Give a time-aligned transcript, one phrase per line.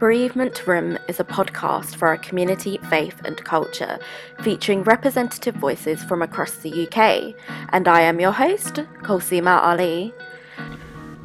[0.00, 3.98] Bereavement Room is a podcast for our community, faith, and culture,
[4.40, 7.34] featuring representative voices from across the UK.
[7.68, 10.14] And I am your host, Kulsuma Ali.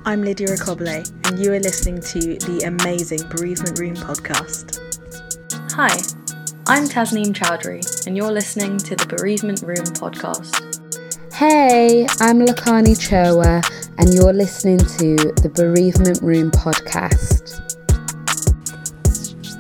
[0.04, 4.82] I'm Lydia Recoble, and you are listening to the amazing Bereavement Room podcast.
[5.72, 5.96] Hi,
[6.68, 10.84] I'm Tasneem Chowdhury, and you're listening to the Bereavement Room podcast.
[11.34, 13.64] Hey, I'm Lakani Cherwa,
[14.00, 17.65] and you're listening to the Bereavement Room podcast.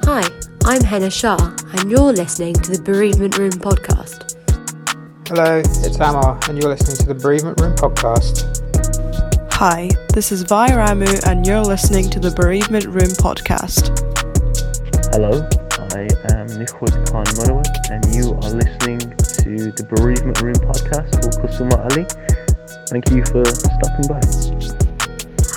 [0.05, 0.21] Hi,
[0.65, 4.37] I'm Henna Shah, and you're listening to the Bereavement Room podcast.
[5.27, 8.45] Hello, it's Amar, and you're listening to the Bereavement Room podcast.
[9.53, 13.97] Hi, this is Vi Ramu, and you're listening to the Bereavement Room podcast.
[15.11, 15.41] Hello,
[15.97, 16.01] I
[16.37, 21.81] am Nikhwat Khan Murawat, and you are listening to the Bereavement Room podcast with Kulsuma
[21.89, 22.05] Ali.
[22.89, 24.21] Thank you for stopping by.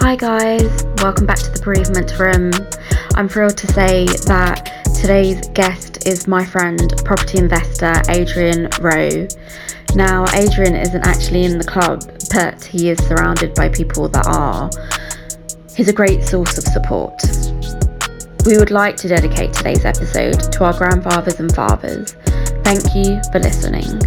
[0.01, 2.51] Hi, guys, welcome back to the Bereavement Room.
[3.19, 9.27] I'm thrilled to say that today's guest is my friend, property investor Adrian Rowe.
[9.97, 14.71] Now, Adrian isn't actually in the club, but he is surrounded by people that are.
[15.75, 17.21] He's a great source of support.
[18.47, 22.13] We would like to dedicate today's episode to our grandfathers and fathers.
[22.63, 24.01] Thank you for listening.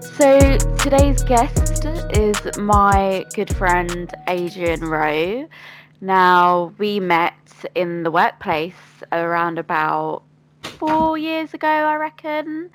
[0.00, 5.48] So, today's guest is my good friend Adrian Rowe.
[6.00, 7.34] Now, we met
[7.74, 8.74] in the workplace
[9.10, 10.22] around about
[10.78, 12.70] four years ago, I reckon.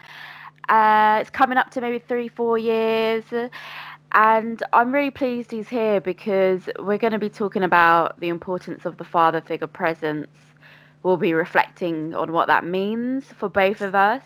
[0.70, 3.24] Uh, it's coming up to maybe three, four years.
[4.14, 8.86] And I'm really pleased he's here because we're going to be talking about the importance
[8.86, 10.28] of the father figure presence.
[11.04, 14.24] We'll be reflecting on what that means for both of us.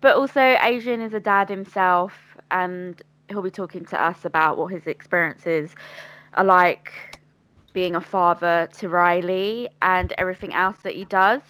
[0.00, 2.14] But also, Adrian is a dad himself,
[2.50, 5.74] and he'll be talking to us about what his experiences
[6.34, 7.11] are like
[7.72, 11.42] being a father to Riley and everything else that he does.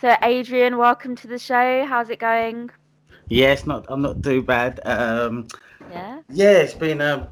[0.00, 1.84] So, Adrian, welcome to the show.
[1.86, 2.70] How's it going?
[3.28, 3.86] Yeah, it's not.
[3.88, 4.80] I'm not too bad.
[4.84, 5.48] Um,
[5.90, 6.20] Yeah.
[6.30, 7.30] yeah, it's been a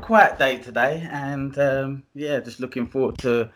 [0.00, 3.50] quiet day today, and um, yeah, just looking forward to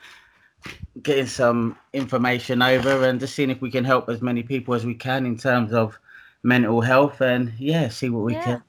[1.03, 4.85] getting some information over and just seeing if we can help as many people as
[4.87, 5.99] we can in terms of
[6.43, 8.43] mental health, and yeah, see what we Yeah.
[8.43, 8.63] can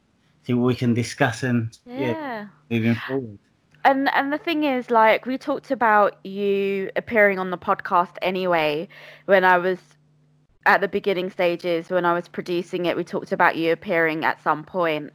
[0.45, 2.47] see what we can discuss and yeah, Yeah.
[2.69, 3.39] moving forward.
[3.85, 8.87] And and the thing is, like, we talked about you appearing on the podcast anyway
[9.25, 9.79] when I was
[10.65, 12.95] at the beginning stages when I was producing it.
[12.95, 15.11] We talked about you appearing at some point,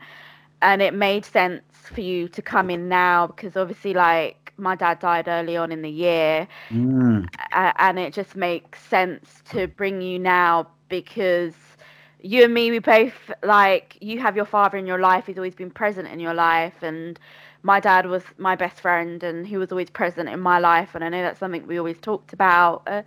[0.61, 4.99] and it made sense for you to come in now because obviously, like, my dad
[4.99, 7.29] died early on in the year, Mm.
[7.53, 11.55] and it just makes sense to bring you now because
[12.21, 15.55] you and me we both like you have your father in your life he's always
[15.55, 17.19] been present in your life and
[17.63, 21.05] my dad was my best friend and he was always present in my life and
[21.05, 23.03] i know that's something we always talked about uh,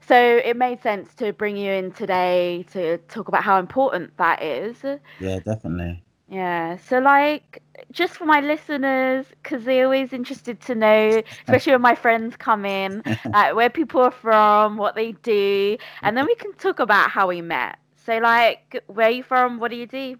[0.00, 4.42] so it made sense to bring you in today to talk about how important that
[4.42, 4.84] is
[5.18, 6.04] Yeah, definitely.
[6.28, 6.76] yeah.
[6.76, 7.62] So, like,
[7.92, 12.64] just for my listeners, because they're always interested to know, especially when my friends come
[12.64, 13.02] in,
[13.32, 17.28] like where people are from, what they do, and then we can talk about how
[17.28, 17.78] we met.
[17.96, 19.58] So, like, where are you from?
[19.58, 20.16] What do you do?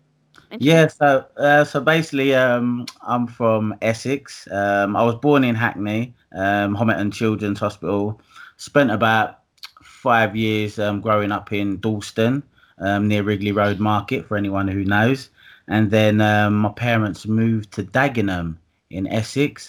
[0.58, 4.48] Yeah, so uh, so basically, um, I'm from Essex.
[4.50, 8.20] Um, I was born in Hackney, um, Homerton Children's Hospital.
[8.56, 9.40] Spent about
[9.82, 12.42] five years um, growing up in Dalston,
[12.78, 15.30] um, near Ridley Road Market, for anyone who knows.
[15.68, 18.56] And then um, my parents moved to Dagenham
[18.90, 19.68] in Essex.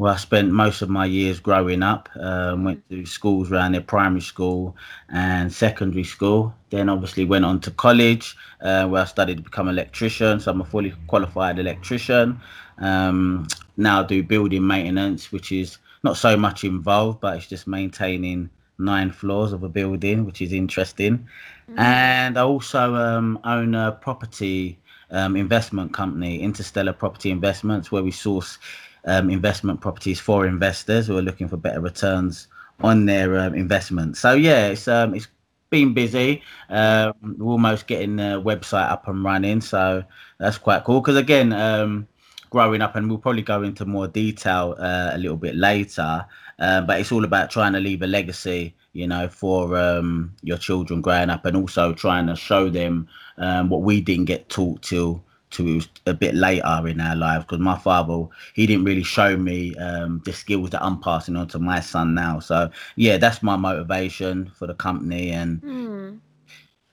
[0.00, 2.08] Where I spent most of my years growing up.
[2.18, 4.74] Um, went to schools around there, primary school
[5.10, 6.54] and secondary school.
[6.70, 10.40] Then obviously went on to college uh, where I studied to become an electrician.
[10.40, 12.40] So I'm a fully qualified electrician.
[12.78, 13.46] Um,
[13.76, 18.48] now I do building maintenance, which is not so much involved, but it's just maintaining
[18.78, 21.28] nine floors of a building, which is interesting.
[21.76, 24.78] And I also um, own a property
[25.10, 28.56] um, investment company, Interstellar Property Investments, where we source
[29.04, 32.48] um, investment properties for investors who are looking for better returns
[32.80, 34.16] on their um, investment.
[34.16, 35.28] So yeah, it's um, it's
[35.70, 36.42] been busy.
[36.68, 40.02] Um, we're almost getting the website up and running, so
[40.38, 41.00] that's quite cool.
[41.00, 42.08] Because again, um,
[42.50, 46.26] growing up, and we'll probably go into more detail uh, a little bit later.
[46.58, 50.58] Uh, but it's all about trying to leave a legacy, you know, for um, your
[50.58, 53.08] children growing up, and also trying to show them
[53.38, 57.58] um, what we didn't get taught till to a bit later in our lives because
[57.60, 58.24] my father
[58.54, 62.14] he didn't really show me um, the skills that I'm passing on to my son
[62.14, 62.40] now.
[62.40, 66.18] So yeah, that's my motivation for the company and Hmm.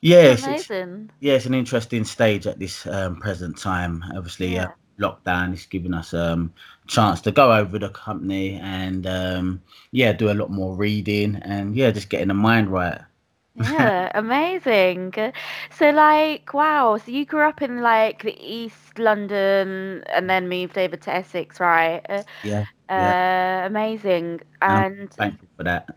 [0.02, 1.12] yes, it's, Amazing.
[1.20, 4.04] yeah, it's an interesting stage at this um, present time.
[4.16, 4.60] Obviously, Yeah.
[4.60, 4.68] uh,
[5.00, 6.54] lockdown is giving us um,
[6.88, 9.62] chance to go over the company and um,
[9.92, 13.02] yeah, do a lot more reading and yeah, just getting the mind right.
[13.58, 15.14] Yeah, amazing.
[15.72, 20.78] So like, wow, so you grew up in like the East London and then moved
[20.78, 22.02] over to Essex, right?
[22.10, 23.68] Uh, Yeah, Uh, yeah.
[23.68, 24.42] amazing.
[24.68, 25.88] I'm And thankful for that.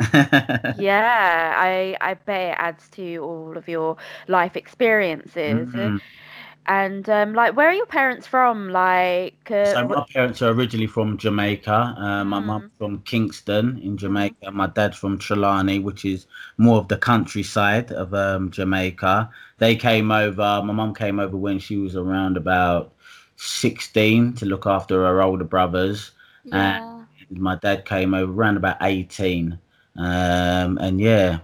[0.77, 3.97] yeah, I I bet it adds to all of your
[4.29, 5.75] life experiences.
[5.75, 6.01] Mhm.
[6.67, 8.69] And um, like, where are your parents from?
[8.71, 11.95] Like, uh, So my parents are originally from Jamaica.
[11.99, 12.71] Uh, my Mm.
[12.79, 14.51] from Kingston in Jamaica.
[14.53, 16.27] My dad's from Trelawny, which is
[16.57, 19.31] more of the countryside of um, Jamaica.
[19.59, 20.63] They came over.
[20.65, 22.93] My mum came over when she was around about
[23.37, 26.13] sixteen to look after her older brothers.
[26.45, 29.59] yeah, And my dad came over around about eighteen.
[29.97, 31.41] Um, and yeah,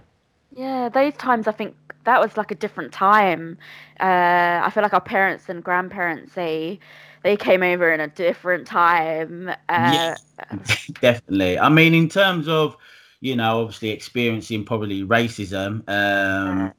[0.51, 1.75] yeah, those times I think
[2.07, 3.57] that was like a different time.
[3.99, 6.79] Uh, I feel like our parents and grandparents they
[7.21, 9.49] they came over in a different time.
[9.69, 10.17] Uh, Yeah.
[11.01, 11.59] definitely.
[11.59, 12.77] I mean, in terms of,
[13.19, 15.83] you know, obviously experiencing probably racism.
[15.89, 16.73] Um,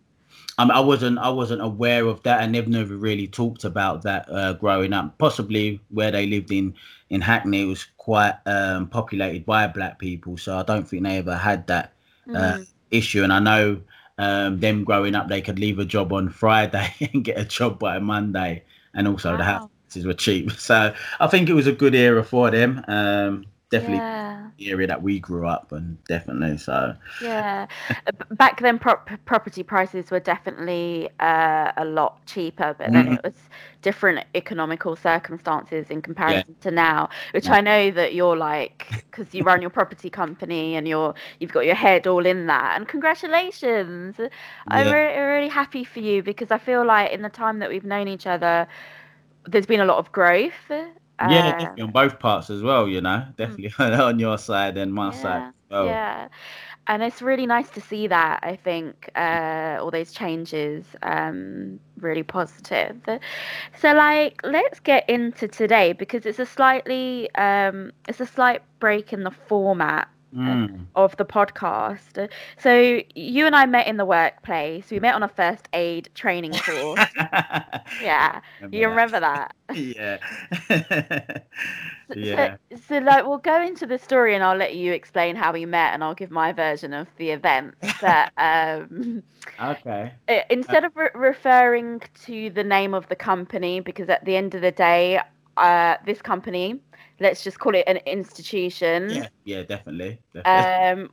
[0.57, 4.03] I, mean, I wasn't I wasn't aware of that and they've never really talked about
[4.05, 5.19] that uh, growing up.
[5.19, 6.75] Possibly where they lived in
[7.11, 11.37] in Hackney was quite um, populated by black people, so I don't think they ever
[11.37, 11.93] had that
[12.35, 13.23] uh, mm, issue.
[13.23, 13.81] And I know
[14.19, 17.79] um, them growing up, they could leave a job on Friday and get a job
[17.79, 20.53] by Monday, and also the houses were cheap.
[20.59, 22.85] So I think it was a good era for them.
[22.89, 24.48] Um, definitely yeah.
[24.59, 27.67] The area that we grew up and definitely so Yeah,
[28.07, 33.15] Uh, back then prop- property prices were definitely uh, a lot cheaper, but then Mhm.
[33.15, 33.35] it was
[33.83, 37.09] different economical circumstances in comparison to now.
[37.33, 37.55] Which Yeah.
[37.57, 41.67] I know that you're like, because you run your property company and you're you've got
[41.67, 42.77] your head all in that.
[42.77, 44.21] And congratulations!
[44.69, 44.93] I'm Yeah.
[44.93, 48.07] really, really happy for you because I feel like in the time that we've known
[48.09, 48.69] each other,
[49.47, 50.71] there's been a lot of growth.
[51.21, 55.11] Yeah definitely on both parts as well you know definitely on your side and my
[55.11, 56.01] side Yeah, as well.
[56.01, 56.29] yeah.
[56.87, 58.41] And it's really nice to see that.
[58.43, 63.01] I think uh, all those changes um, really positive.
[63.75, 69.13] So, like, let's get into today because it's a slightly um, it's a slight break
[69.13, 70.85] in the format Mm.
[70.95, 72.29] of the podcast.
[72.59, 74.91] So, you and I met in the workplace.
[74.91, 77.01] We met on a first aid training course.
[78.03, 78.41] yeah,
[78.71, 79.55] you remember that?
[79.75, 80.19] yeah
[82.09, 85.37] So- yeah So, so, like, we'll go into the story, and I'll let you explain
[85.37, 87.75] how we met, and I'll give my version of the event.
[88.01, 89.23] But um,
[89.61, 90.13] okay
[90.51, 94.61] instead of re- referring to the name of the company, because at the end of
[94.63, 95.21] the day,
[95.57, 96.81] uh, this company,
[97.21, 99.19] let's just call it an institution.
[99.19, 100.85] yeah yeah definitely, definitely.
[100.85, 101.11] Um,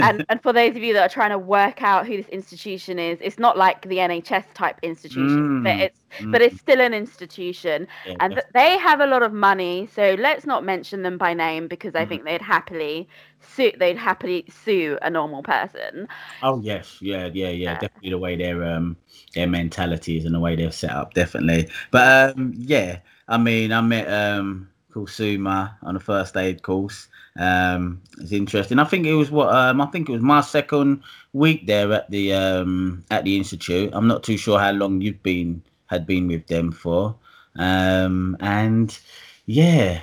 [0.00, 2.98] and, and for those of you that are trying to work out who this institution
[2.98, 5.98] is, it's not like the NHS type institution, but Mm, it's
[6.30, 10.14] but it's still an institution yeah, and th- they have a lot of money so
[10.18, 12.06] let's not mention them by name because i Mhm.
[12.06, 13.06] think they'd happily
[13.40, 16.08] sue they'd happily sue a normal person
[16.40, 17.72] Oh yes, yeah, yeah, yeah.
[17.72, 17.74] Yeah.
[17.74, 18.96] Definitely the way their um
[19.34, 21.68] their mentality is and the way they're set up, definitely.
[21.90, 27.08] But um yeah, I mean I met um Kulsuma on a first aid course.
[27.36, 28.78] Um it's interesting.
[28.78, 31.02] I think it was what um I think it was my second
[31.32, 33.90] week there at the um at the institute.
[33.92, 37.16] I'm not too sure how long you've been had been with them for.
[37.56, 38.98] Um and
[39.46, 40.02] yeah,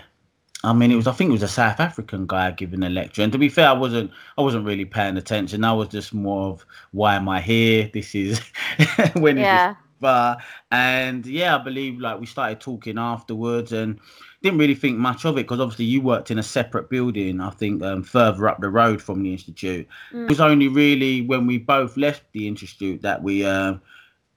[0.64, 1.06] I mean, it was.
[1.06, 3.22] I think it was a South African guy giving a lecture.
[3.22, 4.10] And to be fair, I wasn't.
[4.38, 5.64] I wasn't really paying attention.
[5.64, 7.90] I was just more of, why am I here?
[7.94, 8.40] This is
[9.14, 14.00] when yeah but and yeah, I believe like we started talking afterwards and
[14.42, 17.42] didn't really think much of it because obviously you worked in a separate building.
[17.42, 19.88] I think um, further up the road from the institute.
[20.12, 20.24] Mm.
[20.24, 23.46] It was only really when we both left the institute that we.
[23.46, 23.76] Uh,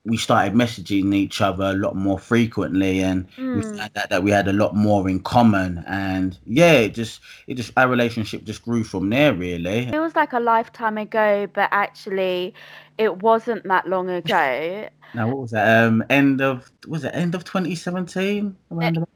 [0.04, 3.76] we started messaging each other a lot more frequently and we Mm.
[3.76, 7.54] found out that we had a lot more in common and yeah it just it
[7.54, 11.68] just our relationship just grew from there really it was like a lifetime ago but
[11.72, 12.54] actually
[12.98, 17.34] it wasn't that long ago now what was that um end of was it end
[17.34, 19.08] of 2017 around about?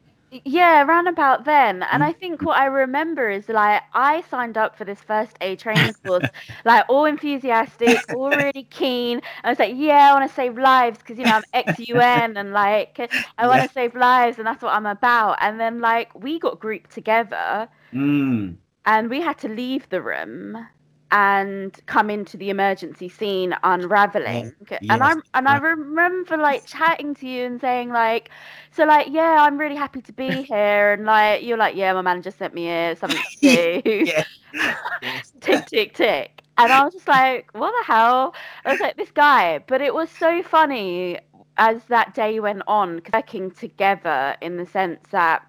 [0.44, 1.82] Yeah around about then.
[1.82, 2.04] And Mm.
[2.04, 5.94] i think what i remember is like i signed up for this first aid training
[5.94, 6.24] course
[6.64, 9.20] like all enthusiastic all really keen.
[9.44, 12.52] I was like yeah i want to save lives because you know i'm ex-un and
[12.52, 12.98] like
[13.38, 13.72] i want to Yeah.
[13.72, 15.38] save lives and that's what i'm about.
[15.40, 20.66] And then like we got grouped together Mm, and we had to leave the room
[21.12, 24.54] and come into the emergency scene unraveling.
[24.88, 28.30] And i Yes, and i remember like chatting to you and saying like
[28.72, 30.92] so like yeah i'm really happy to be here.
[30.92, 34.06] And like you're like yeah my manager sent me here something to do.
[34.06, 34.24] Yeah.
[35.40, 36.42] Tick tick tick.
[36.58, 38.34] And i was just like what the hell?
[38.64, 39.58] I was like this guy.
[39.58, 41.18] But it was so funny
[41.58, 45.46] as that day went on, working together in the sense that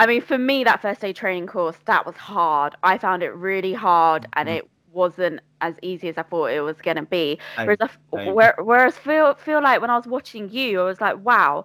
[0.00, 2.76] I mean, for me, that first day training course that was hard.
[2.82, 4.58] I found it really hard, and Mm-hmm.
[4.58, 7.38] it wasn't as easy as I thought it was gonna be.
[7.64, 11.24] Whereas, I, where, whereas feel feel like when I was watching you, I was like,
[11.24, 11.64] wow,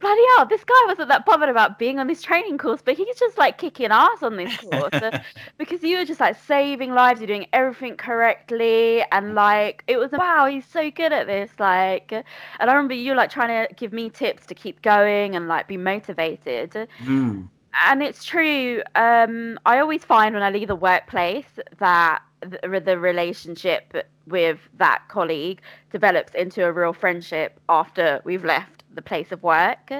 [0.00, 3.16] bloody hell, this guy wasn't that bothered about being on this training course, but he's
[3.18, 5.00] just like kicking ass on this course
[5.58, 10.10] because you were just like saving lives, you're doing everything correctly, and like it was
[10.12, 11.50] wow, he's so good at this.
[11.60, 12.24] Like, and
[12.58, 15.76] I remember you like trying to give me tips to keep going and like be
[15.76, 17.48] motivated Mm.
[17.74, 18.82] And it's true.
[18.94, 23.94] Um, I always find when I leave the workplace that the, the relationship
[24.26, 25.60] with that colleague
[25.90, 29.92] develops into a real friendship after we've left the place of work,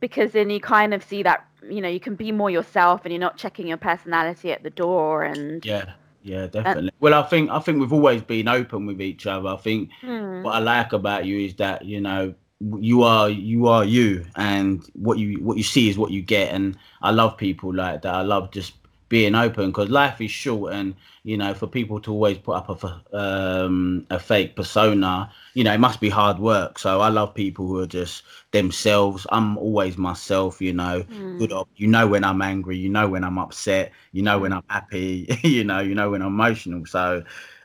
[0.00, 3.12] because then you kind of see that you know you can be more yourself and
[3.12, 6.90] you're not checking your personality at the door and Yeah, yeah, definitely.
[7.00, 9.48] well, I think I think we've always been open with each other.
[9.48, 10.42] I think Hmm.
[10.42, 14.82] what I like about you is that you know you are you are you, and
[14.94, 16.52] what you what you see is what you get.
[16.52, 18.14] And I love people like that.
[18.14, 18.74] I love just
[19.08, 22.82] being open because life is short, and you know, for people to always put up
[22.84, 26.78] a um, a fake persona, you know, it must be hard work.
[26.78, 28.22] So I love people who are just
[28.52, 29.26] themselves.
[29.30, 30.60] I'm always myself.
[30.60, 31.04] You know,
[31.38, 34.52] good op- you know when I'm angry, you know when I'm upset, you know when
[34.52, 36.84] I'm happy, you know, you know when I'm emotional.
[36.86, 37.22] So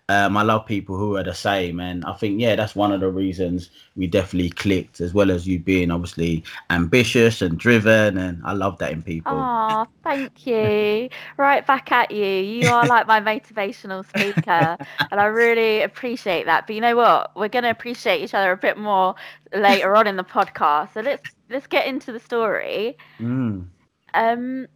[0.10, 3.00] um, I love people who are the same, and I think yeah, that's one of
[3.02, 8.42] the reasons we definitely clicked, as well as you being obviously ambitious and driven, and
[8.46, 9.52] I love that in people.
[9.56, 11.10] Oh, thank you.
[11.38, 12.26] Right back at you.
[12.26, 14.78] You are like my motivational speaker,
[15.12, 16.68] and I really appreciate that.
[16.68, 17.36] But you know what?
[17.36, 19.16] We're going to appreciate each other a bit more
[19.54, 20.94] later on in the podcast.
[20.94, 22.98] So let's let's get into the story.
[23.20, 23.68] Mm,
[24.14, 24.68] Um,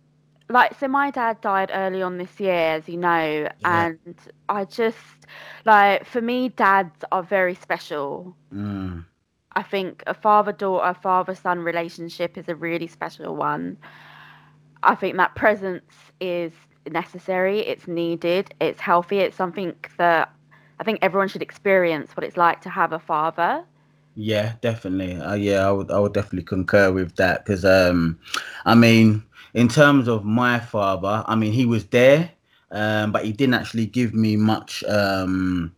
[0.50, 4.00] like so, my dad died early on this year, as you know, and
[4.50, 4.98] I just
[5.66, 8.36] like for me, dads are very special.
[8.51, 9.06] mm,
[9.54, 13.77] I think a father daughter, father son relationship is a really special one.
[14.84, 16.54] I think that presence is
[16.89, 20.32] necessary, it's needed, it's healthy, it's something that
[20.80, 23.63] I think everyone should experience what it's like to have a father.
[24.16, 25.16] yeah, definitely.
[25.20, 28.20] Uh, yeah, I would I would definitely concur with that because um,
[28.66, 29.24] I mean,
[29.54, 32.32] in terms of my father, I mean, he was there,
[32.72, 35.74] um, but he didn't actually give me much um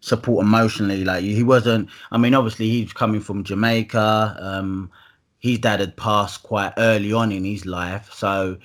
[0.00, 1.04] support emotionally.
[1.04, 1.88] Like he wasn't.
[2.12, 4.36] I mean, obviously he's coming from Jamaica.
[4.38, 4.90] Um,
[5.38, 8.56] his dad had passed quite early on in his life, so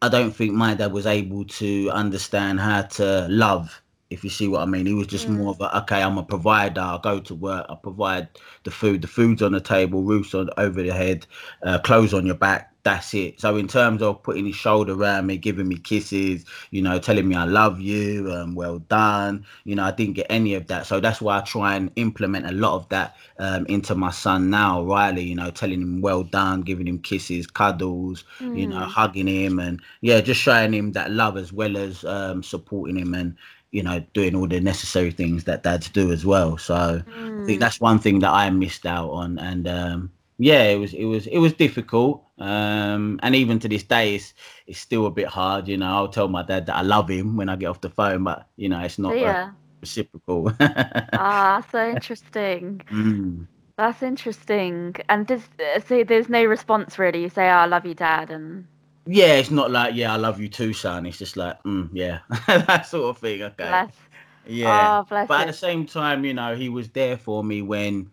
[0.00, 3.82] I don't think my dad was able to understand how to love.
[4.10, 6.02] If you see what I mean, he was just more of a okay.
[6.02, 6.80] I'm a provider.
[6.80, 7.66] I go to work.
[7.68, 8.28] I provide
[8.64, 9.02] the food.
[9.02, 10.02] The food's on the table.
[10.02, 11.26] Roofs on over the head.
[11.62, 12.72] Uh, clothes on your back.
[12.84, 13.38] That's it.
[13.38, 17.28] So in terms of putting his shoulder around me, giving me kisses, you know, telling
[17.28, 19.44] me I love you, um, well done.
[19.64, 20.86] You know, I didn't get any of that.
[20.86, 24.48] So that's why I try and implement a lot of that um, into my son
[24.48, 25.24] now, Riley.
[25.24, 28.24] You know, telling him well done, giving him kisses, cuddles,
[28.54, 32.42] you know, hugging him, and yeah, just showing him that love as well as um,
[32.42, 33.36] supporting him and
[33.70, 36.56] you know doing all the necessary things that dads do as well.
[36.58, 36.74] So
[37.06, 40.94] I think that's one thing that I missed out on, and um, yeah, it was
[40.94, 42.24] it was it was difficult.
[42.38, 44.34] Um, and even to this day, it's
[44.66, 45.68] it's still a bit hard.
[45.68, 47.90] You know, I'll tell my dad that I love him when I get off the
[47.90, 49.50] phone, but you know, it's not uh, yeah.
[49.80, 50.52] reciprocal.
[51.12, 52.80] Ah, so interesting.
[52.90, 53.46] Mm.
[53.76, 54.94] That's interesting.
[55.08, 55.42] And does
[55.86, 57.22] so there's no response really.
[57.22, 58.66] You say, oh, "I love you, Dad," and
[59.10, 61.06] Yeah, it's not like yeah, I love you too, son.
[61.06, 63.42] It's just like mm, yeah, that sort of thing.
[63.42, 63.70] Okay.
[63.70, 63.96] bless.
[64.46, 64.98] Yeah.
[65.00, 68.10] Oh, but at the same time, you know, he was there for me when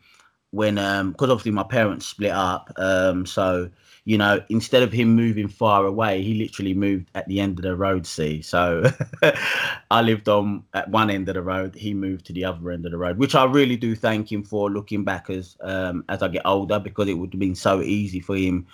[0.51, 2.71] when um because obviously my parents split up.
[2.77, 3.69] Um so
[4.05, 7.63] you know, instead of him moving far away, he literally moved at the end of
[7.63, 8.41] the road, see.
[8.41, 8.83] So
[9.91, 12.85] I lived on at one end of the road, he moved to the other end
[12.85, 16.21] of the road, which I really do thank him for looking back as um as
[16.23, 18.65] I get older because it would have been so easy for him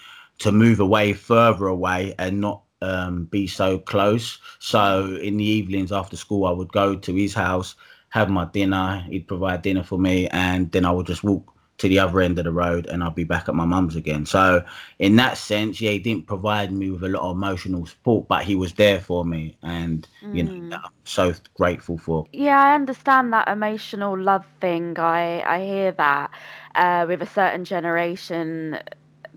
[0.42, 4.40] to move away further away and not um, be so close.
[4.60, 7.76] So in the evenings after school, I would go to his house,
[8.10, 9.06] have my dinner.
[9.08, 12.40] He'd provide dinner for me, and then I would just walk to the other end
[12.40, 14.26] of the road, and I'd be back at my mum's again.
[14.26, 14.64] So
[15.00, 18.44] in that sense, yeah, he didn't provide me with a lot of emotional support, but
[18.44, 22.26] he was there for me, and you know, that I'm so grateful for.
[22.34, 24.98] Yeah, I understand that emotional love thing.
[24.98, 26.32] I I hear that
[26.76, 28.80] uh, with a certain generation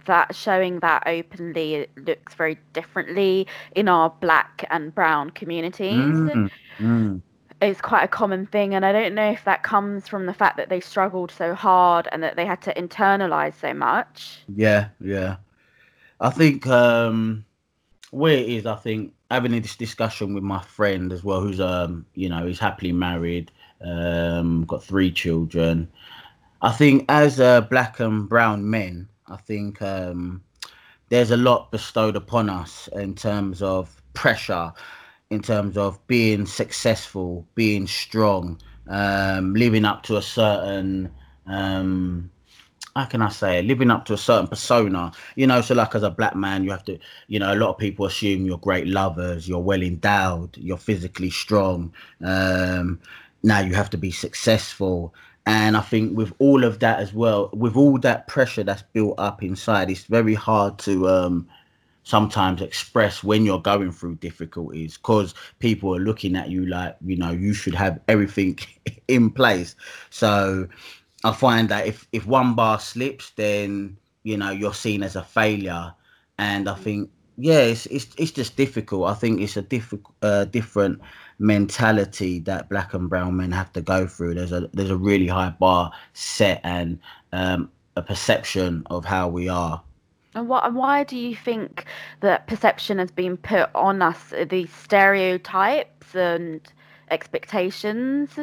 [0.07, 6.15] that showing that openly looks very differently in our black and brown communities.
[6.15, 7.23] Mm, mm.
[7.63, 10.57] It's quite a common thing, and I don't know if that comes from the fact
[10.57, 14.41] that they struggled so hard and that they had to internalize so much.
[14.55, 15.37] Yeah, yeah.
[16.21, 17.45] I think um
[18.15, 22.07] where it is, I think having this discussion with my friend as well, who's um,
[22.15, 25.91] you know, he's happily married, um, got three children.
[26.63, 30.43] I think as uh, black and brown men, I think um
[31.09, 34.73] there's a lot bestowed upon us in terms of pressure,
[35.31, 41.11] in terms of being successful, being strong, um, living up to a certain
[41.47, 42.31] um,
[42.97, 45.61] how can I say living up to a certain persona, you know.
[45.61, 48.07] So, like as a black man, you have to, you know, a lot of people
[48.07, 51.93] assume you're great lovers, you're well endowed, you're physically strong.
[52.23, 53.01] Um,
[53.43, 55.13] now you have to be successful,
[55.47, 59.15] and I think with all of that as well, with all that pressure that's built
[59.19, 61.49] up inside, it's very hard to um,
[62.05, 67.17] sometimes express when you're going through difficulties because people are looking at you like you
[67.17, 68.59] know you should have everything
[69.09, 69.77] in place.
[70.11, 70.67] So
[71.25, 75.23] I find that if if one bar slips, then you know you're seen as a
[75.23, 75.93] failure,
[76.39, 79.09] and I think yeah, it's it's it's just difficult.
[79.11, 81.01] I think it's a difficult uh, different
[81.39, 84.35] mentality that black and brown men have to go through.
[84.35, 86.99] There's a there's a really high bar set and
[87.33, 89.83] um, a perception of how we are.
[90.35, 91.87] And what and why do you think
[92.21, 94.33] that perception has been put on us?
[94.49, 96.61] These stereotypes and
[97.11, 98.39] expectations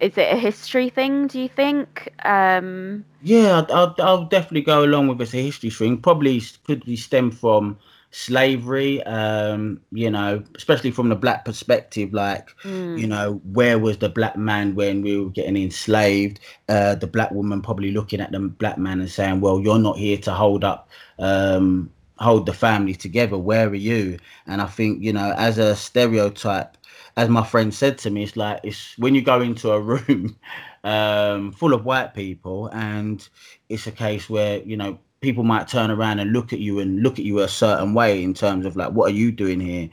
[0.00, 5.08] is it a history thing do you think um yeah I'll, I'll definitely go along
[5.08, 7.78] with it's a history thing probably could be stem from
[8.18, 12.98] slavery um you know especially from the black perspective like mm.
[12.98, 16.40] you know where was the black man when we were getting enslaved?
[16.70, 19.98] Uh the black woman probably looking at the black man and saying well you're not
[19.98, 23.36] here to hold up um hold the family together.
[23.36, 24.18] Where are you?
[24.46, 26.78] And i think you know as a stereotype
[27.18, 30.36] as my friend said to me, it's like it's when you go into a room
[30.84, 33.26] um, full of white people, and
[33.68, 37.02] it's a case where you know people might turn around and look at you and
[37.02, 39.88] look at you a certain way in terms of like, what are you doing here?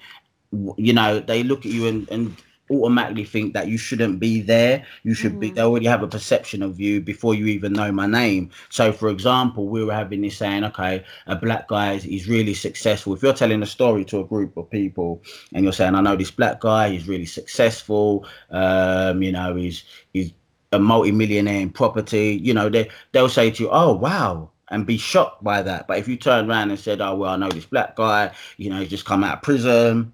[0.77, 2.35] You know, they look at you and, and
[2.71, 4.85] automatically think that you shouldn't be there.
[5.03, 5.39] You should mm-hmm.
[5.39, 5.51] be.
[5.51, 8.49] They already have a perception of you before you even know my name.
[8.69, 12.53] So, for example, we were having this saying, okay, a black guy is he's really
[12.53, 13.13] successful.
[13.13, 15.21] If you're telling a story to a group of people
[15.53, 18.25] and you're saying, I know this black guy, he's really successful.
[18.49, 20.31] Um, you know, he's he's
[20.71, 22.39] a multi-millionaire in property.
[22.41, 24.49] You know, they they'll say to you, oh wow.
[24.71, 25.87] And be shocked by that.
[25.87, 28.31] But if you turn around and said, "Oh well, I know this black guy.
[28.57, 30.13] You know, he's just come out of prison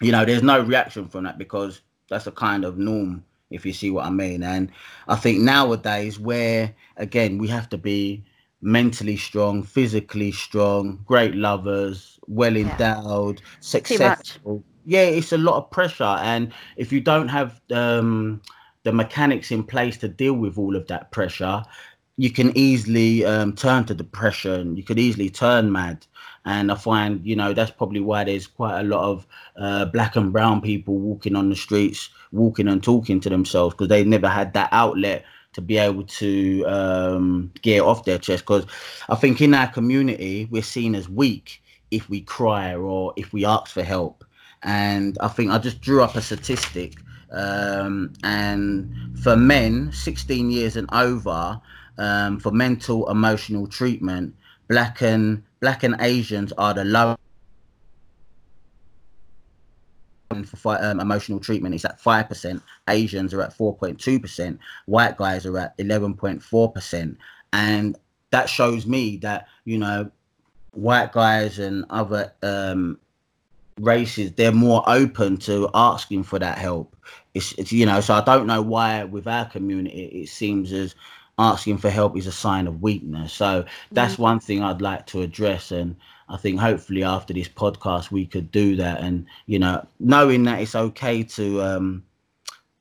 [0.00, 1.80] you know, there's no reaction from that because
[2.10, 4.42] that's a kind of norm, if you see what I mean.
[4.42, 4.70] And
[5.08, 8.24] I think nowadays, where again we have to be
[8.60, 13.46] mentally strong, physically strong, great lovers, well endowed, yeah.
[13.60, 14.64] successful.
[14.86, 18.42] Yeah, it's a lot of pressure, and if you don't have um,
[18.82, 21.62] the mechanics in place to deal with all of that pressure,
[22.16, 24.76] you can easily um, turn to depression.
[24.76, 26.06] You could easily turn mad
[26.44, 30.16] and I find you know that's probably why there's quite a lot of uh, black
[30.16, 34.28] and brown people walking on the streets, walking and talking to themselves because they never
[34.28, 35.24] had that outlet
[35.54, 38.44] to be able to um, get off their chest.
[38.44, 38.66] Because
[39.08, 43.44] I think in our community we're seen as weak if we cry or if we
[43.44, 44.24] ask for help.
[44.62, 46.94] And I think I just drew up a statistic.
[47.30, 51.60] Um, and for men 16 years and over,
[51.98, 54.34] um, for mental emotional treatment,
[54.68, 57.18] black and black and Asians are the lowest
[60.42, 62.60] for um, emotional treatment is at 5%.
[62.88, 64.58] Asians are at 4.2%.
[64.86, 67.16] White guys are at 11.4%.
[67.52, 67.96] And
[68.30, 70.10] that shows me that, you know,
[70.72, 72.98] white guys and other um,
[73.78, 76.96] races, they're more open to asking for that help.
[77.34, 80.94] It's, it's, you know, so I don't know why with our community it seems as
[81.38, 83.32] asking for help is a sign of weakness.
[83.32, 85.72] So that's one thing I'd like to address.
[85.72, 85.96] And
[86.28, 89.00] I think hopefully after this podcast, we could do that.
[89.00, 92.04] And, you know, knowing that it's okay to um,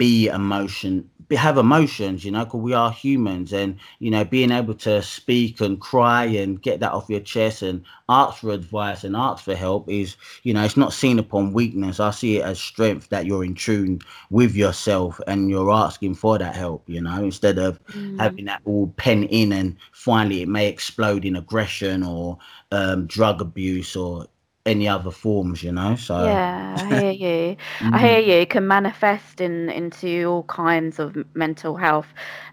[0.04, 4.74] be emotion, have emotions, you know, because we are humans, and you know, being able
[4.74, 9.16] to speak and cry and get that off your chest and ask for advice and
[9.16, 12.02] ask for help is, you know, it's not seen upon weakness.
[12.02, 16.38] I see it as strength that you're in tune with yourself and you're asking for
[16.38, 18.20] that help, you know, instead of mm.
[18.20, 22.38] having that all pen in and finally it may explode in aggression or
[22.74, 24.28] um, drug abuse or
[24.66, 25.96] any other forms, you know.
[25.96, 27.12] So yeah, I hear
[27.52, 27.58] you.
[27.82, 28.28] I hear mm.
[28.28, 28.34] you.
[28.34, 32.08] It can manifest in into all kinds of mental health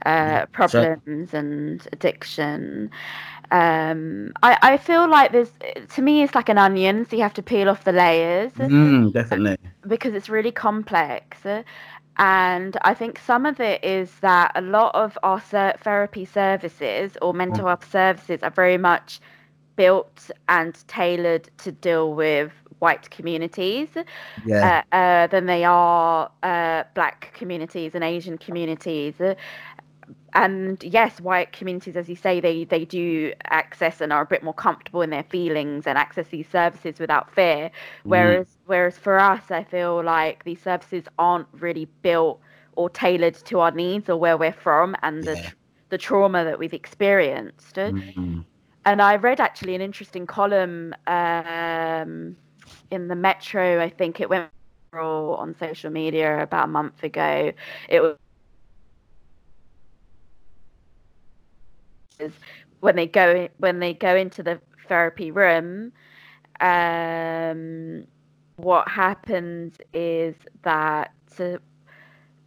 [0.06, 2.90] uh, problems so, and addiction.
[3.52, 5.52] Um, I I feel like there's
[5.94, 8.52] to me it's like an onion, so you have to peel off the layers.
[8.52, 9.58] Mm, definitely.
[9.86, 11.38] Because it's really complex.
[12.16, 17.32] And I think some of it is that a lot of our therapy services or
[17.32, 17.68] mental mm.
[17.68, 19.20] health services are very much
[19.80, 23.88] built and tailored to deal with white communities
[24.44, 24.82] yeah.
[24.92, 29.14] uh, uh, than they are uh, black communities and Asian communities.
[30.34, 34.42] and yes, white communities, as you say, they they do access and are a bit
[34.42, 37.70] more comfortable in their feelings and access these services without fear.
[38.04, 38.56] Whereas mm.
[38.66, 42.38] whereas for us, I feel like these services aren't really built
[42.76, 45.32] or tailored to our needs or where we're from and yeah.
[45.32, 45.40] the
[45.88, 47.76] the trauma that we've experienced.
[47.76, 48.40] Mm-hmm.
[48.86, 52.36] And I read actually an interesting column um,
[52.90, 53.80] in the Metro.
[53.80, 54.50] I think it went
[54.92, 57.52] viral on social media about a month ago.
[57.88, 58.16] It was
[62.80, 65.92] when they go when they go into the therapy room
[66.60, 68.06] um,
[68.56, 71.12] what happens is that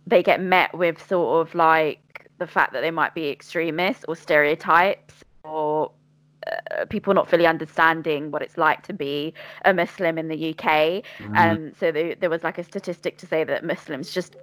[0.05, 4.15] they get met with sort of like the fact that they might be extremists or
[4.15, 5.91] stereotypes or
[6.47, 9.33] uh, people not fully understanding what it's like to be
[9.65, 10.65] a Muslim in the UK.
[10.65, 11.35] Mm-hmm.
[11.35, 14.35] Um, so they, there was like a statistic to say that Muslims just.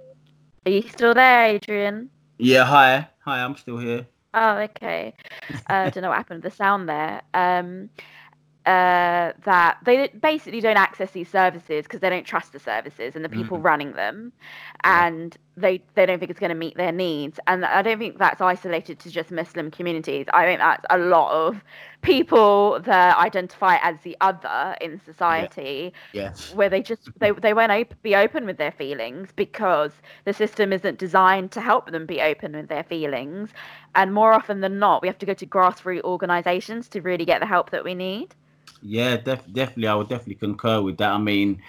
[0.65, 2.09] Are you still there, Adrian?
[2.37, 3.07] Yeah, hi.
[3.25, 4.05] Hi, I'm still here.
[4.33, 5.13] Oh, okay.
[5.51, 7.21] Uh, I don't know what happened to the sound there.
[7.33, 7.89] Um,
[8.65, 13.25] uh, that they basically don't access these services because they don't trust the services and
[13.25, 13.63] the people mm.
[13.63, 14.31] running them,
[14.83, 17.39] and they they don't think it's going to meet their needs.
[17.47, 20.25] And I don't think that's isolated to just Muslim communities.
[20.33, 21.63] I think that's a lot of
[22.01, 25.93] people that identify as the other in society.
[26.13, 26.21] Yeah.
[26.21, 26.53] Yes.
[26.53, 29.91] Where they just they they won't op- be open with their feelings because
[30.25, 33.49] the system isn't designed to help them be open with their feelings.
[33.95, 37.41] And more often than not, we have to go to grassroots organisations to really get
[37.41, 38.35] the help that we need.
[38.81, 39.87] Yeah, def- definitely.
[39.87, 41.11] I would definitely concur with that.
[41.11, 41.61] I mean,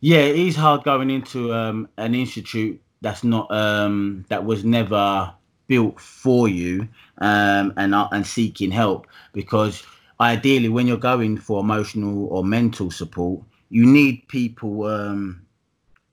[0.00, 5.32] yeah, it is hard going into um, an institute that's not um, that was never
[5.66, 6.88] built for you
[7.18, 9.06] um, and uh, and seeking help.
[9.32, 9.82] Because
[10.20, 15.44] ideally when you're going for emotional or mental support you need people um,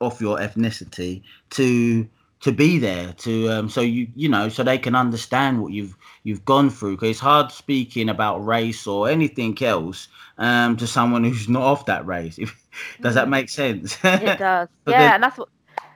[0.02, 1.21] of your ethnicity
[1.52, 2.08] to
[2.39, 5.95] to be there to um, so you you know so they can understand what you've
[6.23, 6.95] you've gone through.
[6.95, 11.86] Because it's hard speaking about race or anything else um, to someone who's not of
[11.86, 12.39] that race.
[12.39, 12.56] If,
[13.02, 13.32] does that mm.
[13.32, 13.97] make sense?
[14.04, 14.69] It does.
[14.88, 15.49] Yeah and that's what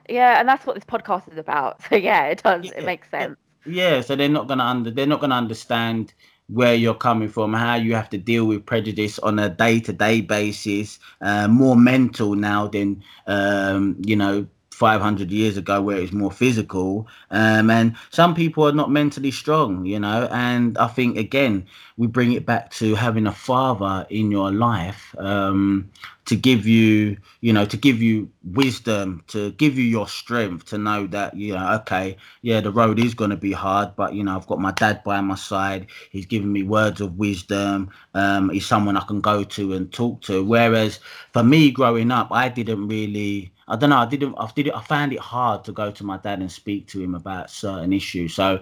[0.08, 1.80] yeah and that's what this podcast is about.
[1.88, 3.36] So yeah it does yeah, it makes sense.
[3.66, 6.14] Yeah so they're not gonna under they're not gonna understand
[6.48, 10.98] where you're coming from, how you have to deal with prejudice on a day-to-day basis,
[11.22, 17.06] uh, more mental now than um, you know 500 years ago where it's more physical.
[17.30, 22.06] Um, and some people are not mentally strong you know and i think again we
[22.06, 25.90] bring it back to having a father in your life um,
[26.26, 30.78] to give you you know to give you wisdom to give you your strength to
[30.78, 34.24] know that you know okay yeah the road is going to be hard but you
[34.24, 38.50] know i've got my dad by my side he's giving me words of wisdom um,
[38.50, 41.00] he's someone i can go to and talk to whereas
[41.32, 43.96] for me growing up i didn't really I don't know.
[43.96, 44.34] I didn't.
[44.38, 44.70] I did.
[44.70, 47.94] I found it hard to go to my dad and speak to him about certain
[47.94, 48.34] issues.
[48.34, 48.60] So,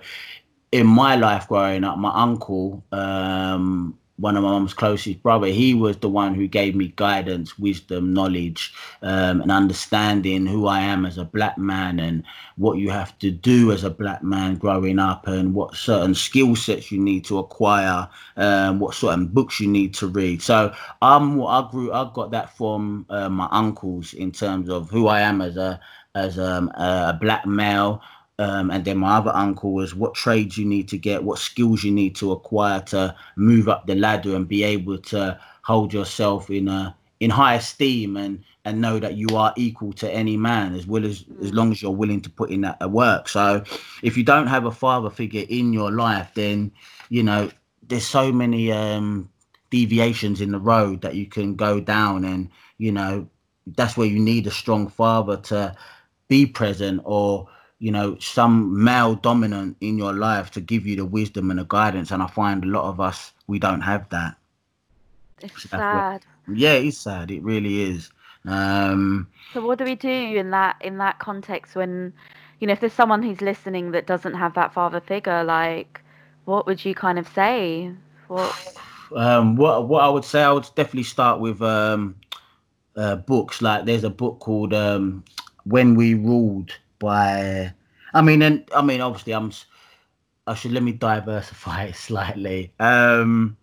[0.70, 5.74] in my life growing up, my uncle um, one of my mum's closest brother, he
[5.74, 11.04] was the one who gave me guidance, wisdom, knowledge, um, and understanding who I am
[11.04, 12.22] as a black man and
[12.56, 16.54] what you have to do as a black man growing up and what certain skill
[16.54, 20.40] sets you need to acquire, um, what certain books you need to read.
[20.40, 25.08] So I'm I grew I got that from uh, my uncles in terms of who
[25.08, 25.80] I am as a
[26.14, 28.02] as um, a black male
[28.38, 31.84] um, and then my other uncle was what trades you need to get, what skills
[31.84, 36.50] you need to acquire to move up the ladder and be able to hold yourself
[36.50, 40.74] in a in high esteem and and know that you are equal to any man
[40.74, 43.28] as well as as long as you're willing to put in that work.
[43.28, 43.62] So
[44.02, 46.72] if you don't have a father figure in your life, then
[47.10, 47.50] you know
[47.86, 49.30] there's so many um,
[49.70, 53.28] deviations in the road that you can go down, and you know
[53.66, 55.76] that's where you need a strong father to
[56.28, 57.46] be present or
[57.82, 61.64] you know some male dominant in your life to give you the wisdom and the
[61.64, 64.36] guidance and i find a lot of us we don't have that.
[65.42, 66.22] It's sad what,
[66.54, 67.32] yeah it's sad.
[67.32, 68.10] It really is.
[68.46, 72.12] Um so what do we do in that in that context when
[72.60, 76.00] you know if there's someone who's listening that doesn't have that father figure like
[76.44, 77.90] what would you kind of say?
[78.28, 78.54] What
[79.16, 82.14] um what what i would say i would definitely start with um
[82.96, 83.60] uh, books.
[83.60, 85.24] Like there's a book called um
[85.64, 86.70] when we ruled
[87.02, 87.72] by
[88.14, 89.52] I mean and I mean obviously I'm
[90.46, 92.72] I should let me diversify it slightly.
[92.78, 93.56] Um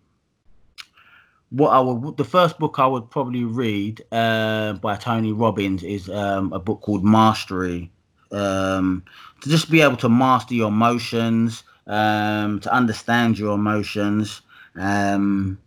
[1.50, 6.08] what I would the first book I would probably read uh, by Tony Robbins is
[6.08, 7.90] um, a book called Mastery.
[8.32, 9.02] Um,
[9.40, 14.42] to just be able to master your emotions, um, to understand your emotions,
[14.76, 15.58] um,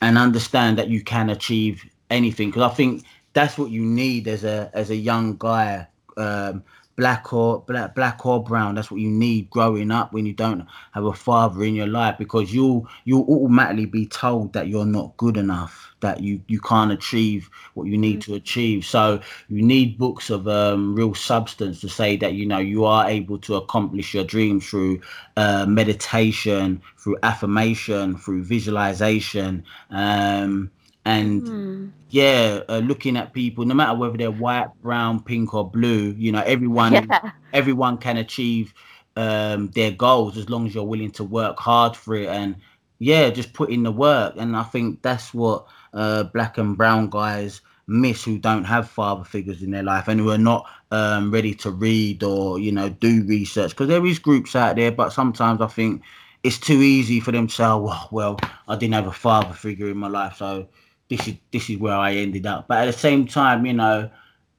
[0.00, 2.48] and understand that you can achieve anything.
[2.48, 5.86] Because I think that's what you need as a as a young guy.
[6.16, 6.64] Um,
[7.00, 8.74] black or black black or brown.
[8.74, 12.16] That's what you need growing up when you don't have a father in your life
[12.18, 16.92] because you'll you'll automatically be told that you're not good enough that you you can't
[16.92, 18.84] achieve what you need to achieve.
[18.84, 23.08] So you need books of um, real substance to say that you know you are
[23.08, 25.00] able to accomplish your dreams through
[25.38, 30.70] uh, meditation through affirmation through visualization um,
[31.10, 31.92] and Mm.
[32.10, 36.32] yeah uh, looking at people no matter whether they're white brown pink or blue you
[36.32, 37.32] know everyone Yeah.
[37.52, 38.74] everyone can achieve
[39.16, 42.56] um their goals as long as you're willing to work hard for it and
[43.00, 47.10] yeah just put in the work and i think that's what uh black and brown
[47.10, 51.30] guys miss who don't have father figures in their life and who are not um
[51.32, 55.12] ready to read or you know do research because there is groups out there but
[55.12, 56.02] sometimes i think
[56.44, 59.54] it's too easy for them to say oh, well, well i didn't have a father
[59.54, 60.68] figure in my life so
[61.10, 62.68] this is this is where I ended up.
[62.68, 64.10] But at the same time, you know,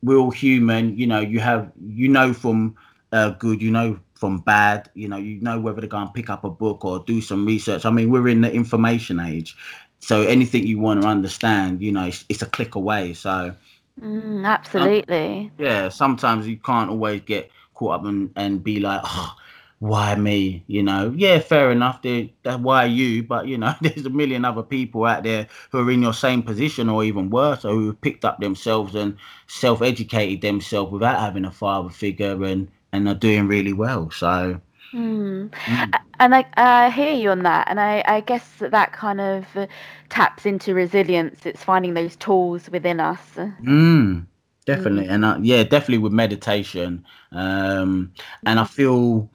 [0.03, 0.97] we're all human.
[0.97, 2.75] You know, you have you know from
[3.13, 4.89] uh, good, you know from bad.
[4.95, 7.45] You know, you know whether to go and pick up a book or do some
[7.45, 7.85] research.
[7.85, 9.55] I mean, we're in the information age,
[9.99, 13.13] so anything you want to understand, you know, it's, it's a click away.
[13.13, 13.55] So
[14.01, 15.51] Mm, absolutely.
[15.57, 19.35] yeah, sometimes you can't always get caught up and, and be like, oh,
[19.81, 20.63] why me?
[20.67, 22.01] You know, yeah, fair enough.
[22.03, 25.79] They, that why you, but you know, there's a million other people out there who
[25.79, 29.17] are in your same position or even worse, or who picked up themselves and
[29.47, 34.11] self-educated themselves without having a father figure and and are doing really well.
[34.11, 34.61] So
[34.93, 35.51] Mm.
[35.67, 39.21] mm, And I, I hear you on that, and I, I guess that that kind
[39.21, 39.67] of uh,
[40.09, 41.45] taps into resilience.
[41.45, 43.37] It's finding those tools within us.
[43.61, 44.25] mm,
[44.65, 47.05] definitely, and uh, yeah, definitely with meditation.
[47.31, 48.13] Um,
[48.45, 49.29] and I feel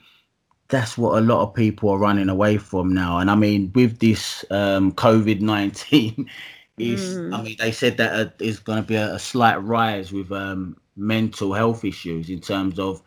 [0.68, 3.18] that's what a lot of people are running away from now.
[3.18, 6.28] And I mean, with this um, COVID nineteen,
[6.78, 7.44] is I Mm.
[7.44, 10.76] mean, they said that uh, there's going to be a, a slight rise with um,
[10.96, 13.02] mental health issues in terms of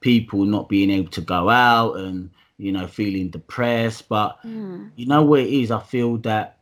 [0.00, 4.08] people not being able to go out and you know feeling depressed.
[4.08, 4.90] But Mm.
[4.96, 5.70] you know what it is?
[5.70, 6.58] I feel that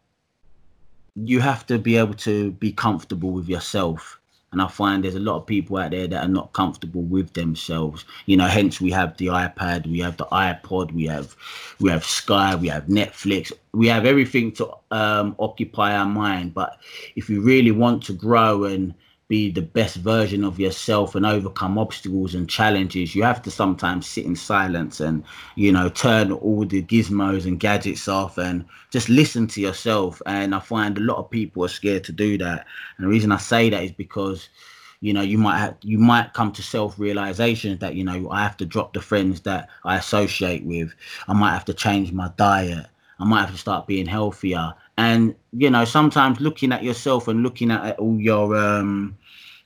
[1.14, 4.20] you have to be able to be comfortable with yourself.
[4.56, 7.34] And I find there's a lot of people out there that are not comfortable with
[7.34, 8.06] themselves.
[8.24, 11.36] You know, hence we have the iPad, we have the iPod, we have
[11.78, 16.54] we have Sky, we have Netflix, we have everything to um, occupy our mind.
[16.54, 16.78] But
[17.16, 18.94] if you really want to grow and
[19.28, 24.06] be the best version of yourself and overcome obstacles and challenges, you have to sometimes
[24.06, 25.24] sit in silence and,
[25.56, 30.22] you know, turn all the gizmos and gadgets off and just listen to yourself.
[30.26, 32.66] And I find a lot of people are scared to do that.
[32.96, 34.48] And the reason I say that is because,
[35.00, 38.42] you know, you might have, you might come to self realization that, you know, I
[38.42, 40.94] have to drop the friends that I associate with.
[41.26, 42.86] I might have to change my diet.
[43.18, 44.74] I might have to start being healthier.
[44.98, 49.16] And you know, sometimes looking at yourself and looking at all your um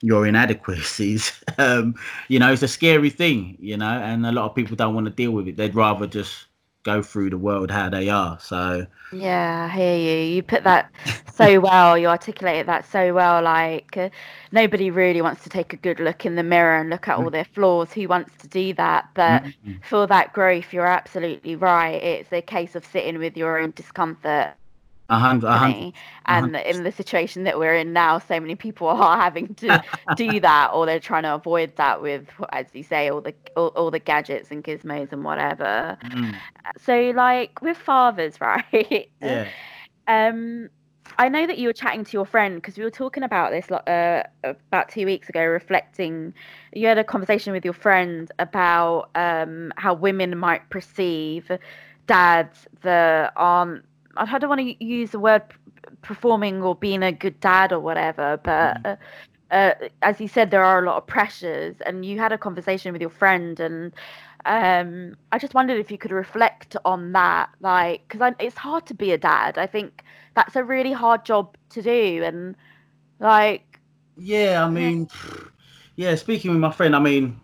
[0.03, 1.95] your inadequacies, um,
[2.29, 5.07] you know, it's a scary thing, you know, and a lot of people don't want
[5.07, 5.57] to deal with it.
[5.57, 6.47] They'd rather just
[6.83, 8.39] go through the world how they are.
[8.41, 10.35] So Yeah, I hear you.
[10.35, 10.91] You put that
[11.27, 11.99] so well.
[11.99, 13.43] You articulated that so well.
[13.43, 14.11] Like uh,
[14.53, 17.31] nobody really wants to take a good look in the mirror and look at all
[17.31, 17.93] their flaws.
[17.93, 19.09] Who wants to do that?
[19.15, 22.03] But mm, for that growth, you're absolutely right.
[22.03, 24.55] It's a case of sitting with your own discomfort.
[25.11, 25.89] A hundred, a hundred.
[26.27, 29.81] And in the situation that we're in now, so many people are having to
[30.15, 33.69] do that, or they're trying to avoid that with, as you say, all the all,
[33.69, 35.99] all the gadgets and gizmos and whatever.
[36.03, 36.41] mm,
[36.79, 39.11] So, like with fathers, right?
[39.21, 39.53] yeah,
[40.07, 40.71] Um,
[41.19, 43.71] I know that you were chatting to your friend because we were talking about this
[43.71, 46.35] uh, about two weeks ago, reflecting.
[46.73, 51.51] You had a conversation with your friend about um, how women might perceive
[52.07, 53.85] dads that aren't.
[54.17, 55.43] I don't want to use the word
[56.03, 58.85] performing or being a good dad or whatever, but.
[58.85, 58.97] Uh,
[59.51, 62.93] uh, as you said, there are a lot of pressures, and you had a conversation
[62.93, 63.93] with your friend, and
[64.45, 68.95] um, I just wondered if you could reflect on that, like, because it's hard to
[68.95, 69.59] be a dad.
[69.59, 72.55] I think that's a really hard job to do, and
[73.19, 73.81] like,
[74.17, 74.65] yeah.
[74.65, 75.09] I mean,
[75.97, 76.15] yeah.
[76.15, 77.41] Speaking with my friend, I mean,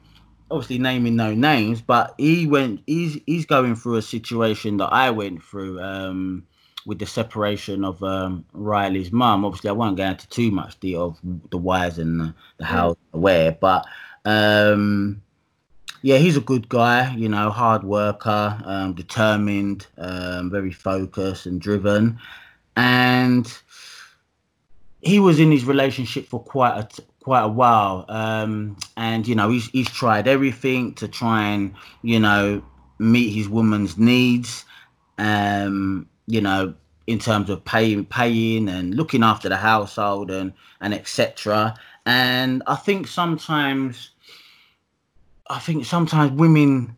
[0.50, 2.82] obviously naming no names, but he went.
[2.86, 5.80] He's he's going through a situation that I went through.
[5.80, 6.46] Um,
[6.86, 9.44] with the separation of um, Riley's mum.
[9.44, 12.96] Obviously, I won't go into too much detail of the whys and the, the how,
[13.12, 13.86] the where, but
[14.24, 15.22] um,
[16.02, 17.14] yeah, he's a good guy.
[17.16, 22.18] You know, hard worker, um, determined, um, very focused and driven,
[22.76, 23.52] and
[25.00, 28.04] he was in his relationship for quite a t- quite a while.
[28.08, 32.62] Um, and you know, he's he's tried everything to try and you know
[32.98, 34.64] meet his woman's needs.
[35.18, 36.74] Um, you know,
[37.06, 41.74] in terms of paying, paying and looking after the household and and etc.
[42.04, 44.10] And I think sometimes
[45.48, 46.96] I think sometimes women,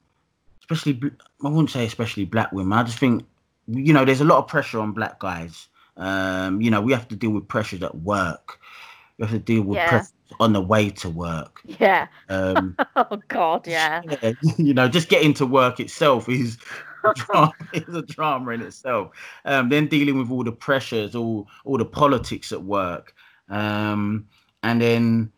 [0.61, 1.01] especially
[1.45, 2.79] I wouldn't say especially black women.
[2.79, 3.25] I just think
[3.67, 5.69] you know there's a lot of pressure on black guys.
[5.97, 8.59] Um, you know we have to deal with pressures at work.
[9.19, 9.88] We have to deal with Yeah.
[9.88, 11.62] pressures on the way to work.
[11.81, 12.07] Yeah.
[12.29, 14.03] Um, Oh God, yeah.
[14.03, 16.59] yeah, you know, just getting to work itself is
[17.14, 19.12] drama, is a drama in itself.
[19.44, 23.14] Um, then dealing with all the pressures, all all the politics at work,
[23.48, 24.26] um,
[24.62, 25.32] and then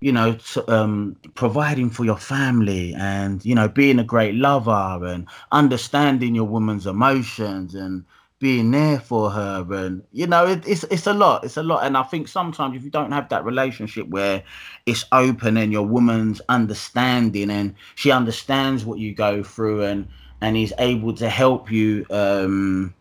[0.00, 5.06] you know, so, um, providing for your family, and you know, being a great lover,
[5.06, 8.04] and understanding your woman's emotions, and
[8.40, 11.44] being there for her, and you know, it, it's it's a lot.
[11.44, 14.42] It's a lot, and I think sometimes if you don't have that relationship where
[14.86, 20.08] it's open and your woman's understanding and she understands what you go through and
[20.42, 22.92] and is able to help you um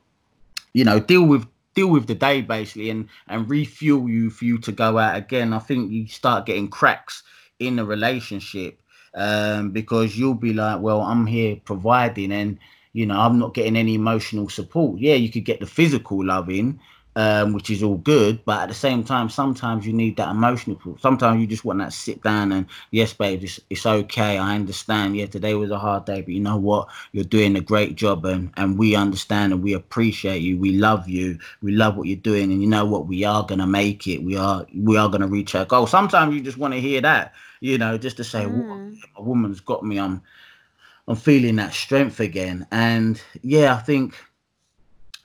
[0.73, 4.57] you know deal with deal with the day basically and and refuel you for you
[4.59, 5.51] to go out again.
[5.51, 7.23] I think you start getting cracks
[7.59, 8.79] in the relationship
[9.13, 12.57] um because you'll be like well i'm here providing and
[12.93, 14.99] you know i'm not getting any emotional support.
[14.99, 16.79] Yeah you could get the physical loving
[17.15, 18.43] um, which is all good.
[18.45, 20.79] But at the same time, sometimes you need that emotional.
[20.99, 24.37] Sometimes you just want that sit down and yes, babe, it's, it's okay.
[24.37, 25.17] I understand.
[25.17, 26.87] Yeah, today was a hard day, but you know what?
[27.11, 30.57] You're doing a great job, and and we understand and we appreciate you.
[30.57, 31.37] We love you.
[31.61, 33.07] We love what you're doing, and you know what?
[33.07, 34.23] We are gonna make it.
[34.23, 35.87] We are we are gonna reach our goal.
[35.87, 38.81] Sometimes you just want to hear that, you know, just to say, "Wo-
[39.15, 39.99] a woman's got me.
[39.99, 40.21] I'm
[41.07, 44.15] I'm feeling that strength again, and yeah, I think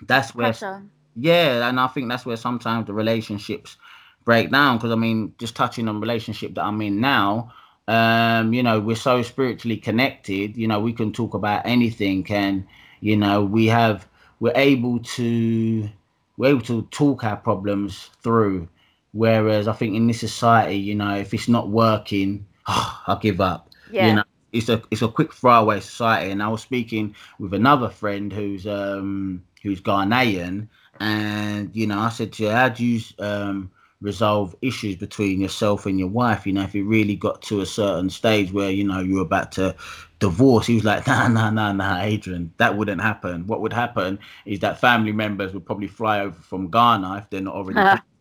[0.03, 0.85] that's where Pressure.
[1.16, 3.76] Yeah, and I think that's where sometimes the relationships
[4.24, 4.76] break down.
[4.76, 7.52] Because I mean, just touching on relationship that I'm in now,
[7.88, 10.57] um, you know, we're so spiritually connected.
[10.57, 12.66] You know, we can talk about anything, and
[13.00, 14.07] you know, we have
[14.40, 15.88] we're able to
[16.37, 18.68] we're able to talk our problems through.
[19.12, 23.70] Whereas I think in this society, you know, if it's not working, I give up.
[23.90, 24.09] Yeah.
[24.09, 26.31] You know, it's a it's a quick throwaway society.
[26.31, 30.68] And I was speaking with another friend who's um who's Ghanaian,
[31.00, 33.70] and you know, I said to her, how do you um
[34.02, 36.46] resolve issues between yourself and your wife?
[36.46, 39.52] You know, if it really got to a certain stage where you know you're about
[39.52, 39.74] to
[40.18, 43.46] divorce, he was like, nah, nah, nah, nah, Adrian, that wouldn't happen.
[43.46, 47.40] What would happen is that family members would probably fly over from Ghana if they're
[47.40, 48.00] not already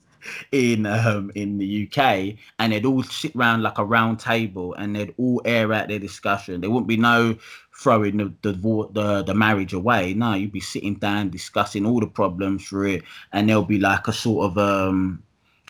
[0.51, 4.95] in um in the UK and they'd all sit round like a round table and
[4.95, 6.61] they'd all air out their discussion.
[6.61, 7.35] There wouldn't be no
[7.77, 8.53] throwing the the
[8.93, 10.13] the, the marriage away.
[10.13, 14.07] No, you'd be sitting down discussing all the problems through it and there'll be like
[14.07, 15.23] a sort of um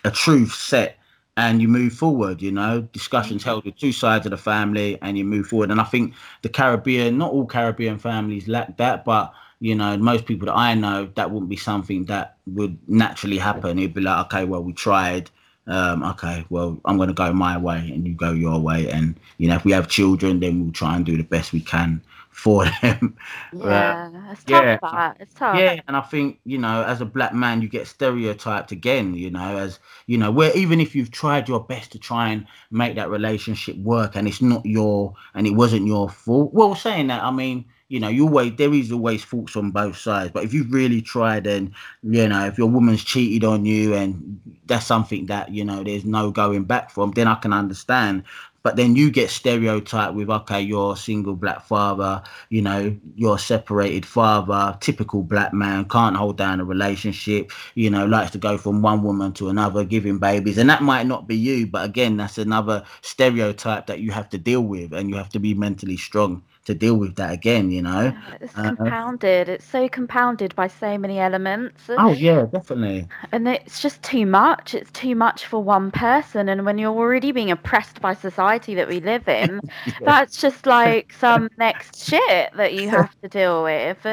[0.03, 0.97] a truth set
[1.37, 5.17] and you move forward you know discussions held with two sides of the family and
[5.17, 6.13] you move forward and i think
[6.43, 10.73] the caribbean not all caribbean families lack that but you know most people that i
[10.73, 14.73] know that wouldn't be something that would naturally happen it'd be like okay well we
[14.73, 15.29] tried
[15.67, 19.19] um okay well i'm going to go my way and you go your way and
[19.37, 22.01] you know if we have children then we'll try and do the best we can
[22.29, 23.15] for them
[23.63, 24.69] Uh, Yeah, it's tough.
[24.71, 24.91] yeah.
[24.91, 25.67] That it's tough.
[25.67, 29.13] yeah, and I think you know, as a black man, you get stereotyped again.
[29.13, 32.47] You know, as you know, where even if you've tried your best to try and
[32.71, 36.53] make that relationship work, and it's not your, and it wasn't your fault.
[36.53, 39.97] Well, saying that, I mean, you know, you always there is always faults on both
[39.97, 40.31] sides.
[40.31, 41.71] But if you've really tried, and
[42.03, 46.05] you know, if your woman's cheated on you, and that's something that you know, there's
[46.05, 48.23] no going back from, then I can understand.
[48.63, 53.35] But then you get stereotyped with, okay, you're a single black father, you know, you're
[53.35, 58.39] a separated father, typical black man, can't hold down a relationship, you know, likes to
[58.39, 60.57] go from one woman to another, giving babies.
[60.57, 64.39] And that might not be you, but again, that's another stereotype that you have to
[64.39, 67.81] deal with and you have to be mentally strong to deal with that again, you
[67.81, 68.13] know.
[68.41, 69.49] It's Uh, compounded.
[69.49, 71.89] It's so compounded by so many elements.
[71.97, 73.07] oh yeah, definitely.
[73.31, 74.73] And it's just too much.
[74.73, 76.49] It's too much for one person.
[76.49, 79.61] And when you're already being oppressed by society that we live in,
[80.03, 84.05] that's just like some next shit that you have to deal with.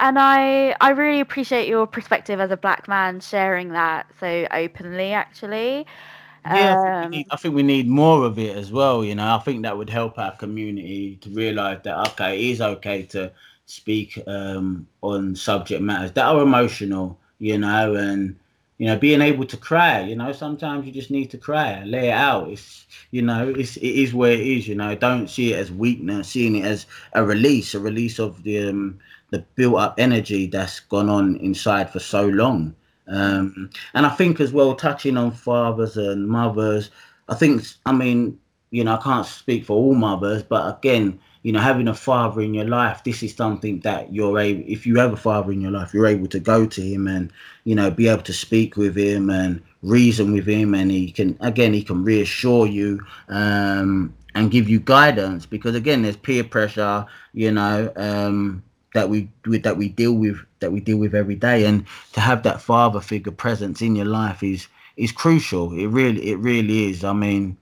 [0.00, 5.12] And I, I really appreciate your perspective as a black man sharing that so openly,
[5.12, 5.86] actually.
[6.48, 9.04] Yeah, I, think Um, we need, I think we need more of it as well.
[9.04, 12.60] You know, I think that would help our community to realise that okay, it is
[12.60, 13.32] okay to
[13.66, 17.18] speak um, on subject matters that are emotional.
[17.38, 18.36] You know, and
[18.78, 20.00] you know, being able to cry.
[20.00, 22.50] You know, sometimes you just need to cry, lay it out.
[22.50, 24.66] It's you know, it's it is where it is.
[24.68, 28.42] You know, don't see it as weakness, seeing it as a release, a release of
[28.42, 28.98] the um,
[29.30, 32.74] the built up energy that's gone on inside for so long.
[33.10, 36.90] Um, and I think as well, touching on fathers and mothers,
[37.28, 38.38] I think, I mean,
[38.70, 42.42] you know, I can't speak for all mothers, but again, you know, having a father
[42.42, 45.60] in your life, this is something that you're able, if you have a father in
[45.60, 47.32] your life, you're able to go to him and,
[47.64, 50.74] you know, be able to speak with him and reason with him.
[50.74, 56.02] And he can, again, he can reassure you um, and give you guidance because again
[56.02, 58.62] there's peer pressure you know um
[58.94, 61.64] that we that we deal with that we deal with every day.
[61.64, 65.72] And to have that father figure presence in your life is is crucial.
[65.72, 67.04] It really it really is.
[67.04, 67.56] I mean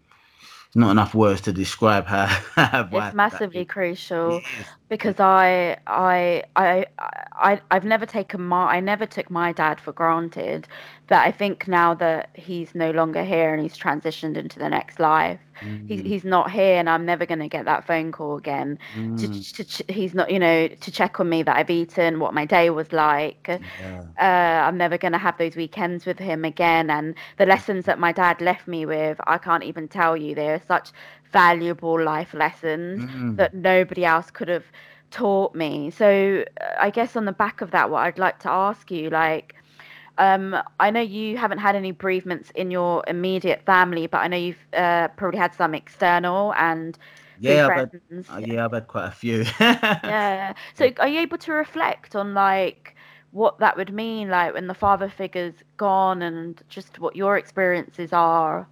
[0.75, 4.41] not enough words to describe how, how it's massively crucial
[4.89, 6.87] because I, I I
[7.33, 10.69] I I've never taken my I never took my dad for granted.
[11.07, 15.01] But I think now that he's no longer here and he's transitioned into the next
[15.01, 15.41] life.
[15.87, 19.19] He's, he's not here and I'm never going to get that phone call again mm.
[19.19, 22.35] to, to, to, he's not you know to check on me that I've eaten what
[22.35, 24.05] my day was like yeah.
[24.19, 27.99] uh, I'm never going to have those weekends with him again and the lessons that
[27.99, 30.93] my dad left me with I can't even tell you they're such
[31.33, 33.37] valuable life lessons mm.
[33.37, 34.65] that nobody else could have
[35.11, 38.51] taught me so uh, I guess on the back of that what I'd like to
[38.51, 39.55] ask you like
[40.19, 44.37] um, I know you haven't had any bereavements in your immediate family, but I know
[44.37, 46.99] you've uh, probably had some external and
[47.41, 48.01] yeah, I've had,
[48.33, 49.45] uh, yeah, I've had quite a few.
[49.61, 50.55] yeah.
[50.75, 52.97] So, are you able to reflect on like
[53.31, 58.13] what that would mean, like when the father figure's gone, and just what your experiences
[58.13, 58.67] are?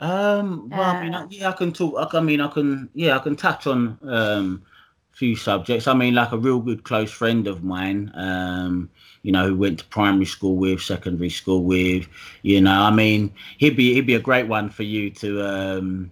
[0.00, 0.70] Um.
[0.70, 2.14] Well, I mean, yeah, I can talk.
[2.14, 2.88] I mean, I can.
[2.94, 4.62] Yeah, I can touch on um
[5.10, 5.88] few subjects.
[5.88, 8.12] I mean, like a real good close friend of mine.
[8.14, 8.90] Um
[9.22, 12.06] you know, who went to primary school with, secondary school with,
[12.42, 12.80] you know.
[12.82, 16.10] I mean, he'd be he'd be a great one for you to um,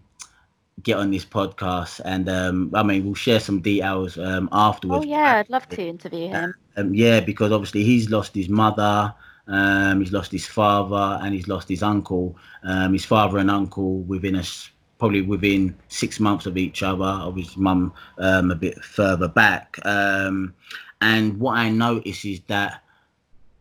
[0.82, 5.04] get on this podcast, and um, I mean, we'll share some details um, afterwards.
[5.04, 6.54] Oh yeah, I'd love to interview him.
[6.76, 9.14] Um, yeah, because obviously he's lost his mother.
[9.48, 12.36] Um, he's lost his father and he's lost his uncle.
[12.64, 17.04] Um, his father and uncle within us probably within six months of each other.
[17.04, 19.78] Of his mum um, a bit further back.
[19.84, 20.54] Um,
[21.00, 22.82] and what I notice is that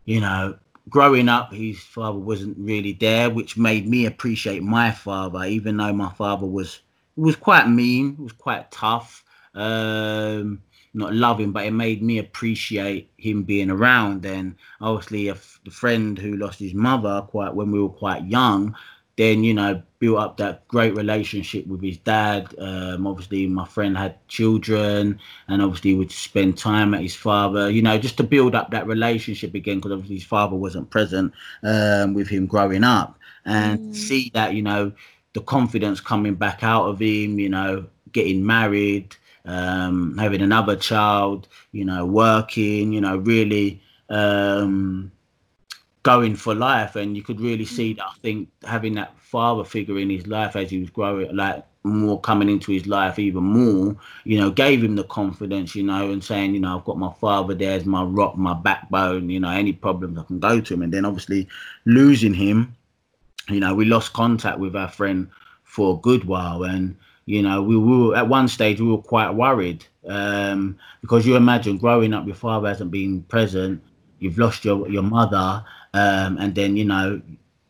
[0.06, 0.56] you know,
[0.88, 5.92] growing up, his father wasn't really there, which made me appreciate my father, even though
[5.92, 6.80] my father was
[7.16, 13.42] was quite mean, was quite tough, um, not loving, but it made me appreciate him
[13.42, 14.24] being around.
[14.26, 18.76] And obviously, a friend who lost his mother quite when we were quite young,
[19.16, 23.96] then you know built up that great relationship with his dad um, obviously my friend
[23.96, 28.54] had children and obviously would spend time at his father you know just to build
[28.54, 33.18] up that relationship again because obviously his father wasn't present um, with him growing up
[33.44, 33.94] and mm.
[33.94, 34.92] see that you know
[35.32, 41.48] the confidence coming back out of him you know getting married um, having another child
[41.72, 45.10] you know working you know really um,
[46.06, 49.98] going for life and you could really see that i think having that father figure
[49.98, 53.96] in his life as he was growing like more coming into his life even more
[54.22, 57.12] you know gave him the confidence you know and saying you know i've got my
[57.14, 60.74] father there as my rock my backbone you know any problems i can go to.
[60.74, 61.48] Him and then obviously
[61.86, 62.76] losing him
[63.48, 65.28] you know we lost contact with our friend
[65.64, 66.96] for a good while and
[67.26, 71.78] you know we were at one stage we were quite worried um, because you imagine
[71.78, 73.82] growing up your father hasn't been present
[74.20, 75.64] you've lost your your mother
[75.96, 77.20] um, and then you know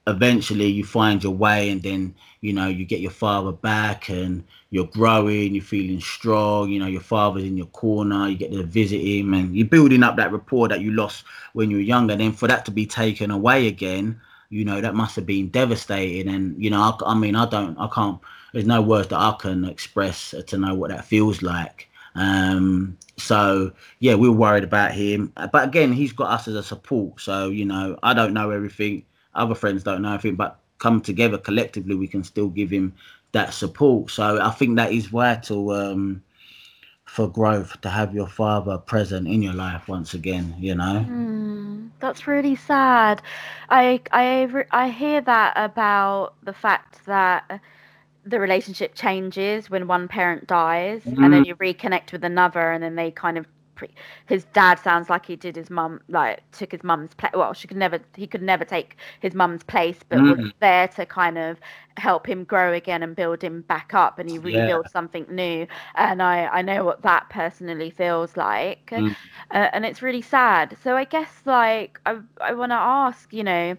[0.09, 4.45] eventually you find your way and then you know you get your father back and
[4.71, 8.63] you're growing you're feeling strong you know your father's in your corner you get to
[8.63, 11.25] visit him and you're building up that rapport that you lost
[11.55, 12.15] when you were younger.
[12.17, 16.33] Then for that to be taken away again you know that must have been devastating.
[16.33, 18.21] And you know I, I mean i don't i can't
[18.53, 21.86] there's no words that i can express to know what that feels like
[22.17, 26.63] um, so yeah, we are worried about him, but again, he's got us as a
[26.63, 27.21] support.
[27.21, 29.05] So you know, I don't know everything.
[29.35, 32.95] Other friends don't know everything, but come together collectively, we can still give him
[33.33, 34.11] that support.
[34.11, 36.23] So I think that is vital um,
[37.05, 40.55] for growth to have your father present in your life once again.
[40.59, 43.23] You know, mm, that's really sad.
[43.71, 47.61] I I I hear that about the fact that
[48.27, 51.23] the relationship changes when one parent dies mm-hmm.
[51.23, 51.47] and then mm.
[51.47, 53.47] you reconnect with another and then they kind of
[54.27, 57.69] his dad sounds like he did his mum like took his mum's place well she
[57.69, 60.37] could never he could never take his mum's place but mm.
[60.37, 61.59] was there to kind of
[61.99, 64.91] help him grow again and build him back up and he rebuilt yeah.
[64.91, 69.15] something new and i i know what that personally feels like mm.
[69.51, 73.45] uh, and it's really sad so i guess like i i want to ask you
[73.45, 73.77] know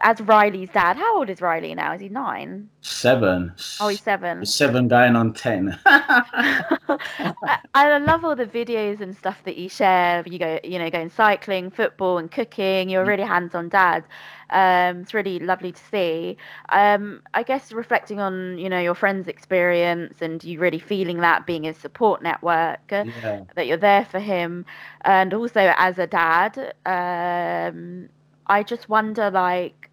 [0.00, 3.52] as riley's dad how old is riley now is he nine seven.
[3.80, 4.44] Oh he's seven.
[4.44, 5.78] Seven going on ten.
[5.86, 7.32] I,
[7.74, 10.22] I love all the videos and stuff that you share.
[10.26, 12.90] You go you know going cycling football and cooking.
[12.90, 14.04] You're a really hands-on dad.
[14.50, 16.36] Um, it's really lovely to see.
[16.68, 21.46] Um, I guess reflecting on you know your friend's experience and you really feeling that
[21.46, 23.42] being a support network uh, yeah.
[23.54, 24.66] that you're there for him,
[25.02, 28.08] and also as a dad, um,
[28.48, 29.88] I just wonder like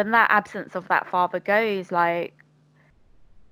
[0.00, 2.39] when that absence of that father goes, like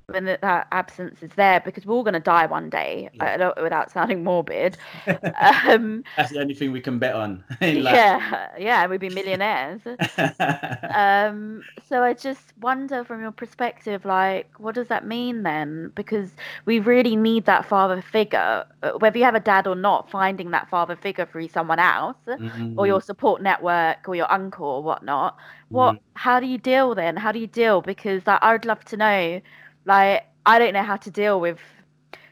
[0.09, 3.35] when that, that absence is there because we're all going to die one day Yeah.
[3.35, 4.79] I don't, without sounding morbid
[5.41, 7.45] um, That's the only thing we can bet on.
[7.61, 9.81] yeah yeah we'd be millionaires
[10.95, 16.31] um so i just wonder from your perspective like what does that mean then because
[16.65, 20.51] we really need that father figure uh, whether you have a dad or not finding
[20.53, 22.79] that father figure through someone else Mm-hmm.
[22.79, 25.37] or your support network or your uncle or whatnot
[25.69, 26.01] what Mm.
[26.15, 28.97] how do you deal then how do you deal because like, i would love to
[28.97, 29.41] know
[29.89, 31.59] like i don't know how to deal with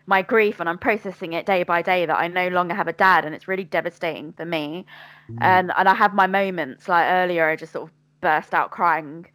[0.07, 2.93] my grief and i'm processing it day by day that i no longer have a
[2.93, 4.87] dad and it's really devastating for me.
[5.31, 5.39] Mm.
[5.43, 9.27] and and i have my moments like earlier i just sort of burst out crying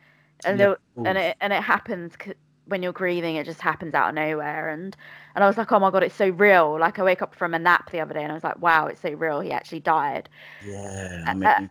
[0.45, 0.77] and Yeah, there-
[1.09, 2.33] and it and it happens c-
[2.65, 4.69] when you're grieving it just happens out of nowhere.
[4.69, 4.95] And
[5.35, 6.79] and i was like oh my god it's so real.
[6.79, 8.87] Like i wake up from a nap the other day and i was like wow
[8.87, 10.29] it's so real he actually died.
[10.65, 11.61] Yeah, I Uh,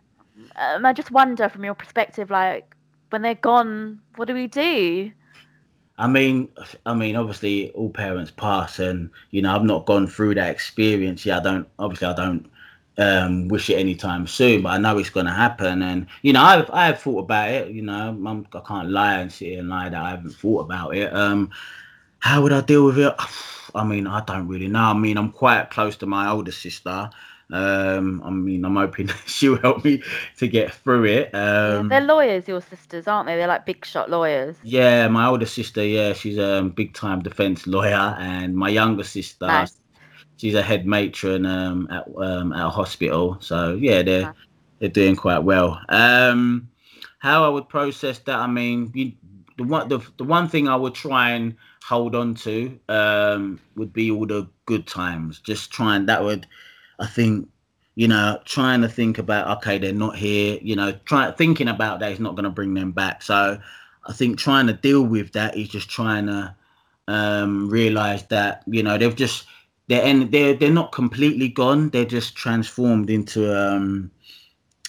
[0.55, 2.75] and I just wonder from your perspective, like
[3.09, 5.11] when they're gone, what do we do?
[6.01, 6.49] I mean,
[6.87, 11.23] I mean, obviously, all parents pass, and you know, I've not gone through that experience.
[11.27, 11.67] Yeah, I don't.
[11.77, 12.51] Obviously, I don't
[12.97, 15.83] um, wish it anytime soon, but I know it's going to happen.
[15.83, 17.67] And you know, I've I've thought about it.
[17.69, 20.95] You know, I'm, I can't lie and sit and lie that I haven't thought about
[20.95, 21.13] it.
[21.13, 21.51] Um,
[22.17, 23.13] how would I deal with it?
[23.75, 24.79] I mean, I don't really know.
[24.79, 27.11] I mean, I'm quite close to my older sister.
[27.51, 30.01] Um, I mean, I'm hoping she'll help me
[30.37, 31.35] to get through it.
[31.35, 33.35] Um, they're lawyers, your sisters, aren't they?
[33.35, 34.55] They're like big shot lawyers.
[34.63, 39.03] yeah, my older sister, yeah, she's a um, big time defense lawyer, and my younger
[39.03, 39.77] sister, Nice.
[40.37, 43.37] she's a head matron um, at um, at a hospital.
[43.41, 44.35] So yeah, they're Nice.
[44.79, 45.79] they're doing quite well.
[45.89, 46.69] Um,
[47.19, 49.11] how I would process that, I mean, you,
[49.57, 53.93] the one the, the one thing I would try and hold on to um, would
[53.93, 55.39] be all the good times.
[55.39, 56.47] Just trying that would,
[57.01, 57.49] I think,
[57.95, 60.57] you know, trying to think about okay, they're not here.
[60.61, 63.21] You know, try thinking about that is not going to bring them back.
[63.23, 63.59] So
[64.07, 66.55] I think trying to deal with that is just trying to
[67.07, 69.45] um, realize that you know they've just
[69.87, 71.89] they're and they're they're not completely gone.
[71.89, 74.11] They're just transformed into um,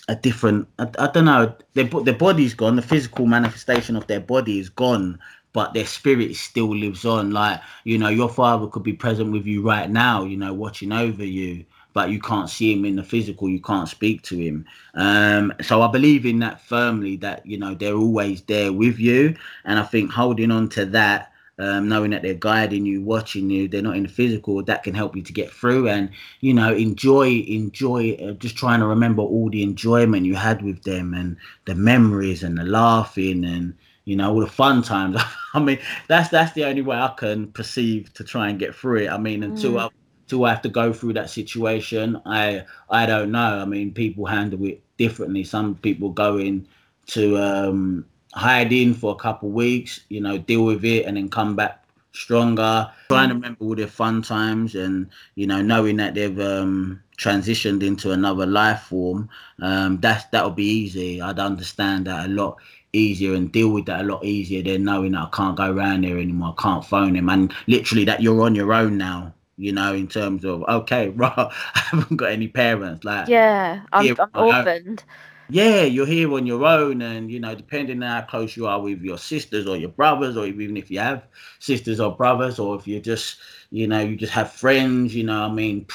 [0.08, 0.68] a different.
[0.78, 1.54] I, I don't know.
[1.74, 2.76] Their their body's gone.
[2.76, 5.18] The physical manifestation of their body is gone,
[5.52, 7.32] but their spirit still lives on.
[7.32, 10.24] Like you know, your father could be present with you right now.
[10.24, 11.64] You know, watching over you.
[11.92, 13.48] But you can't see him in the physical.
[13.48, 14.64] You can't speak to him.
[14.94, 17.16] Um, so I believe in that firmly.
[17.16, 21.32] That you know they're always there with you, and I think holding on to that
[21.58, 24.94] um, knowing that they're guiding you, watching you, they're not in the physical, that can
[24.94, 29.22] help you to get through and, you know, enjoy, enjoy, uh, just trying to remember
[29.22, 31.36] all the enjoyment you had with them and
[31.66, 33.74] the memories and the laughing and,
[34.06, 35.20] you know, all the fun times.
[35.54, 35.78] I mean,
[36.08, 39.10] that's that's the only way I can perceive to try and get through it.
[39.10, 39.88] I mean, until I
[40.32, 43.60] until I have to go through that situation, I I don't know.
[43.60, 45.44] I mean, people handle it differently.
[45.44, 46.66] Some people go in
[47.08, 51.28] to um, hide in for a couple weeks, you know, deal with it, and then
[51.28, 52.90] come back stronger.
[53.08, 57.82] Trying to remember all their fun times, and you know, knowing that they've um, transitioned
[57.82, 59.28] into another life form.
[59.60, 61.20] Um, that's that'll be easy.
[61.20, 62.56] I'd understand that a lot
[62.94, 66.04] easier and deal with that a lot easier than knowing that I can't go around
[66.04, 66.54] there anymore.
[66.58, 69.34] I can't phone him, and literally that you're on your own now.
[69.62, 73.04] You know, in terms of okay, right, I haven't got any parents.
[73.04, 75.04] Like Yeah, I'm, I'm orphaned.
[75.48, 78.80] yeah, you're here on your own, and you know, depending on how close you are
[78.80, 81.26] with your sisters or your brothers, or even if you have
[81.58, 83.38] sisters or brothers, or if you just,
[83.70, 85.86] you know, you just have friends, you know, I mean,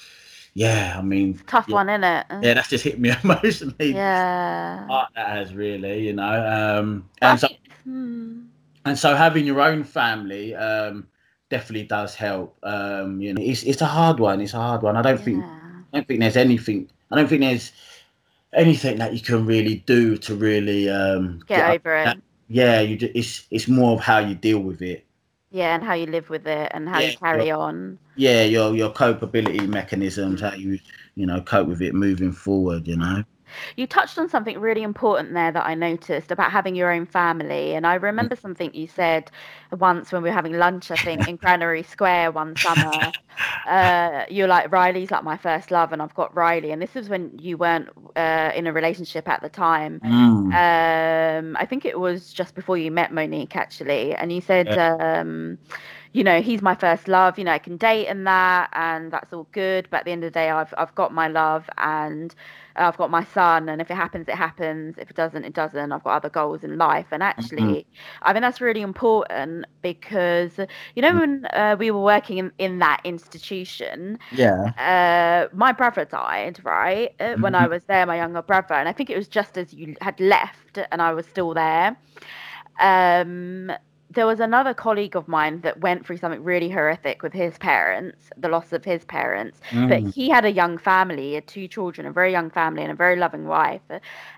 [0.54, 2.24] yeah, I mean, Tough yeah, one, innit?
[2.42, 3.92] Yeah, that's just hit me emotionally.
[3.92, 4.86] Yeah.
[5.14, 7.48] that has really, you know, um, I and so
[7.84, 8.40] hmm.
[8.84, 11.06] and so having your own family um,
[11.52, 12.56] definitely does help.
[12.64, 14.40] Um, you know, it's it's a hard one.
[14.40, 14.96] It's a hard one.
[14.96, 15.44] I don't think
[15.92, 16.88] I don't think there's anything.
[17.10, 17.72] I don't think there's
[18.52, 22.16] anything that you can really do to really um, Get up over it.
[22.48, 22.96] Yeah, you.
[22.96, 25.04] Just, it's it's more of how you deal with it.
[25.50, 27.98] Yeah, and how you live with it and how Yeah, you carry on.
[28.16, 30.78] Yeah, your your copability mechanisms, how you
[31.14, 32.88] you know cope with it moving forward.
[32.88, 33.24] You know.
[33.76, 37.74] You touched on something really important there that I noticed about having your own family.
[37.74, 39.30] And I remember something you said
[39.72, 43.12] once when we were having lunch, I think, in Granary Square one summer.
[43.66, 46.70] Uh, you're like, Riley's like my first love, and I've got Riley.
[46.72, 50.00] And this was when you weren't uh, in a relationship at the time.
[50.00, 50.52] Mm.
[50.52, 54.14] Um, I think it was just before you met Monique, actually.
[54.14, 55.58] And you said, um,
[56.12, 57.38] you know, he's my first love.
[57.38, 59.88] You know, I can date and that, and that's all good.
[59.90, 62.34] But at the end of the day, I've I've got my love, and
[62.76, 63.68] I've got my son.
[63.68, 64.96] And if it happens, it happens.
[64.98, 65.92] If it doesn't, it doesn't.
[65.92, 67.06] I've got other goals in life.
[67.12, 67.86] And actually,
[68.22, 70.58] I think that's really important because
[70.94, 74.74] you know when uh, we were working in, in that institution, Yeah.
[74.78, 77.10] uh, my brother died, right?
[77.20, 79.72] Uh, When I was there, my younger brother, and I think it was just as
[79.74, 81.96] you had left and I was still there.
[82.80, 83.70] Um,
[84.14, 88.30] there was another colleague of mine that went through something really horrific with his parents,
[88.36, 89.60] the loss of his parents.
[89.70, 89.88] Mm.
[89.88, 92.92] But he had a young family, he had two children, a very young family, and
[92.92, 93.80] a very loving wife.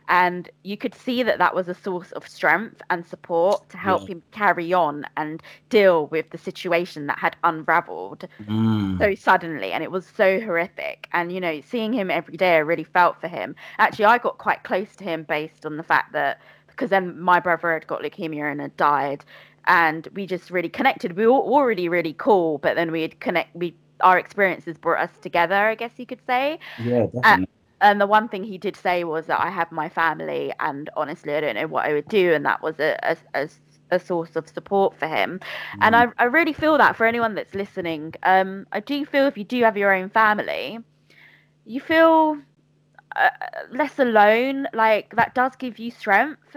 [0.08, 4.02] And you could see that that was a source of strength and support to help
[4.02, 4.14] yeah.
[4.14, 8.98] him carry on and deal with the situation that had unraveled mm.
[8.98, 9.72] so suddenly.
[9.72, 11.08] And it was so horrific.
[11.12, 13.56] And, you know, seeing him every day, I really felt for him.
[13.78, 17.38] Actually, I got quite close to him based on the fact that because then my
[17.38, 19.24] brother had got leukemia and had died
[19.66, 21.16] and we just really connected.
[21.16, 23.54] We were already really cool, but then we'd connect.
[23.54, 25.54] We our experiences brought us together.
[25.54, 26.58] I guess you could say.
[26.82, 27.48] Yeah, definitely.
[27.80, 31.34] and the one thing he did say was that I have my family, and honestly,
[31.34, 33.48] I don't know what I would do, and that was a a, a,
[33.90, 35.40] a source of support for him.
[35.76, 35.78] Mm.
[35.82, 39.36] And I I really feel that for anyone that's listening, um, I do feel if
[39.36, 40.78] you do have your own family,
[41.64, 42.38] you feel
[43.16, 43.30] uh,
[43.70, 44.66] less alone.
[44.72, 46.56] Like that does give you strength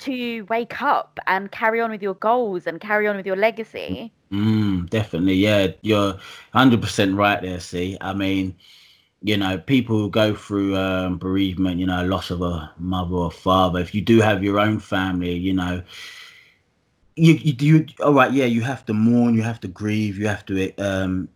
[0.00, 4.12] to wake up and carry on with your goals and carry on with your legacy.
[4.32, 6.18] Mm, definitely, yeah, you're
[6.52, 7.60] hundred percent right there.
[7.60, 8.54] See, I mean,
[9.22, 13.80] you know, people go through um, bereavement, you know, loss of a mother or father.
[13.80, 15.82] If you do have your own family, you know,
[17.16, 20.28] you you, you all right, yeah, you have to mourn, you have to grieve, you
[20.28, 21.28] have to um,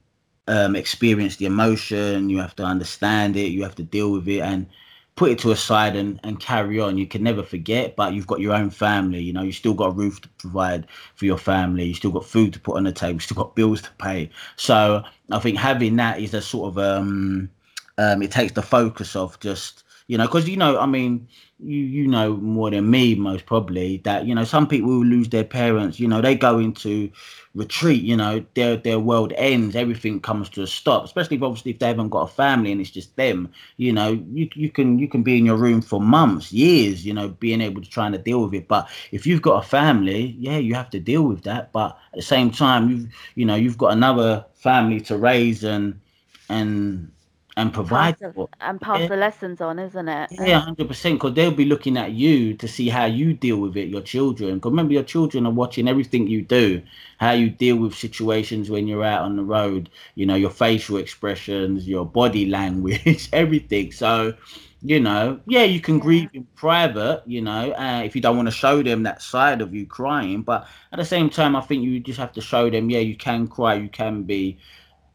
[0.48, 4.40] um, experience the emotion, you have to understand it, you have to deal with it,
[4.40, 4.66] and
[5.14, 6.96] put it to a side and, and carry on.
[6.96, 9.20] You can never forget, but you've got your own family.
[9.20, 11.84] You know, you still got a roof to provide for your family.
[11.84, 13.14] You still got food to put on the table.
[13.14, 14.30] You still got bills to pay.
[14.56, 17.50] So I think having that is a sort of um,
[17.98, 21.78] um it takes the focus off just you know because you know I mean you
[21.78, 26.00] you know more than me most probably that you know some people lose their parents
[26.00, 27.10] you know they go into
[27.54, 31.70] retreat you know their their world ends everything comes to a stop especially if obviously
[31.70, 34.98] if they haven't got a family and it's just them you know you you can
[34.98, 38.06] you can be in your room for months years you know being able to try
[38.06, 38.68] and deal with it.
[38.68, 41.72] But if you've got a family yeah you have to deal with that.
[41.72, 46.00] But at the same time you've you know you've got another family to raise and
[46.48, 47.10] and
[47.56, 49.08] and provide pass the, and pass yeah.
[49.08, 50.30] the lessons on, isn't it?
[50.32, 51.16] Yeah, hundred percent.
[51.16, 54.54] Because they'll be looking at you to see how you deal with it, your children.
[54.54, 56.82] Because remember, your children are watching everything you do,
[57.18, 59.90] how you deal with situations when you're out on the road.
[60.14, 63.92] You know, your facial expressions, your body language, everything.
[63.92, 64.34] So,
[64.80, 66.02] you know, yeah, you can yeah.
[66.02, 67.22] grieve in private.
[67.26, 70.40] You know, uh, if you don't want to show them that side of you crying,
[70.40, 73.16] but at the same time, I think you just have to show them, yeah, you
[73.16, 74.58] can cry, you can be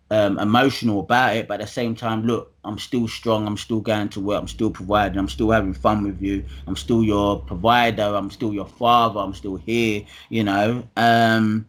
[0.10, 3.46] um, emotional about it, but at the same time, look, I'm still strong.
[3.46, 4.40] I'm still going to work.
[4.40, 5.18] I'm still providing.
[5.18, 6.46] I'm still having fun with you.
[6.66, 8.04] I'm still your provider.
[8.04, 9.20] I'm still your father.
[9.20, 10.04] I'm still here.
[10.30, 10.88] You know.
[10.96, 11.68] Um,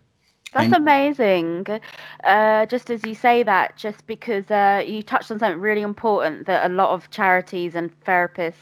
[0.53, 1.67] That's and- amazing.
[2.23, 6.47] Uh, just as you say that, just because uh, you touched on something really important
[6.47, 8.55] that a lot of charities and therapists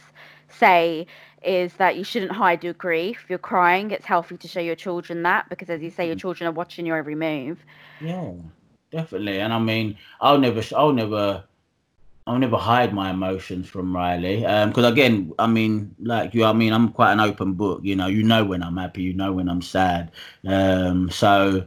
[0.49, 1.07] say
[1.43, 3.27] is that you shouldn't hide your grief.
[3.29, 6.21] You're crying, it's healthy to show your children that because, as you say, your mm.
[6.21, 7.59] children are watching your every move.
[8.01, 8.33] Yeah
[8.97, 9.41] definitely.
[9.41, 11.45] And I mean, I'll never, I'll never,
[12.27, 14.45] I'll never hide my emotions from Riley.
[14.45, 17.81] Um, because again, I mean, like you, I mean, I'm quite an open book.
[17.85, 20.13] You know, you know when I'm happy, you know when I'm sad.
[20.47, 21.67] Um, so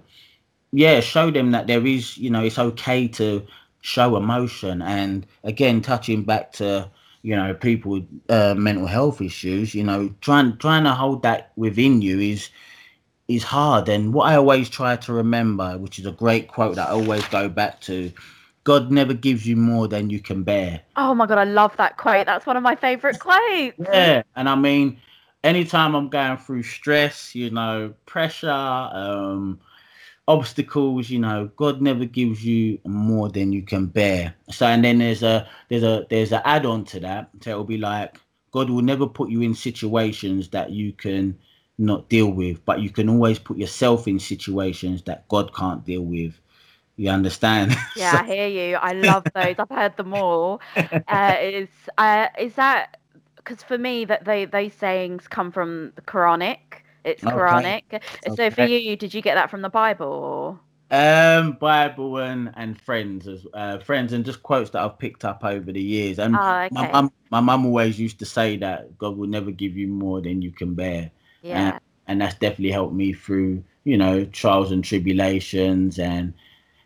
[0.72, 3.46] yeah, show them that there is, you know, it's okay to
[3.82, 4.82] show emotion.
[4.82, 6.90] And again, touching back to
[7.22, 11.52] you know people with uh, mental health issues, you know, trying trying to hold that
[11.56, 12.50] within you is
[13.30, 13.88] is hard.
[13.88, 17.26] And what I always try to remember, which is a great quote that I always
[17.28, 18.12] go back to,
[18.64, 20.82] God never gives you more than you can bear.
[20.98, 22.26] Oh my God, I love that quote.
[22.26, 23.78] That's one of my favorite quotes.
[23.80, 24.24] Yeah.
[24.36, 25.00] And I mean,
[25.44, 29.60] anytime I'm going through stress, you know, pressure, um,
[30.28, 34.34] obstacles, you know, God never gives you more than you can bear.
[34.50, 37.30] So and then there's a there's a there's an add-on to that.
[37.42, 38.20] So it'll be like
[38.52, 41.38] God will never put you in situations that you can
[41.80, 46.02] not deal with, but you can always put yourself in situations that God can't deal
[46.02, 46.40] with.
[46.98, 47.76] You understand?
[47.96, 48.18] Yeah, so...
[48.20, 48.76] I hear you.
[48.76, 49.56] I love those.
[49.58, 50.62] I've heard them all.
[51.08, 52.98] Uh, is uh, is that
[53.38, 56.60] because for me that they those sayings come from the Quranic?
[57.04, 57.36] It's okay.
[57.36, 57.84] Quranic.
[57.94, 58.36] Okay.
[58.36, 60.60] So for you, did you get that from the Bible?
[60.92, 65.44] Um, Bible and and friends as uh, friends and just quotes that I've picked up
[65.44, 66.20] over the years.
[66.20, 66.70] And oh, okay.
[66.72, 70.22] my mum, my mum always used to say that God will never give you more
[70.22, 71.12] than you can bear.
[71.42, 71.74] Yeah.
[71.74, 76.34] And, and that's definitely helped me through, you know, trials and tribulations and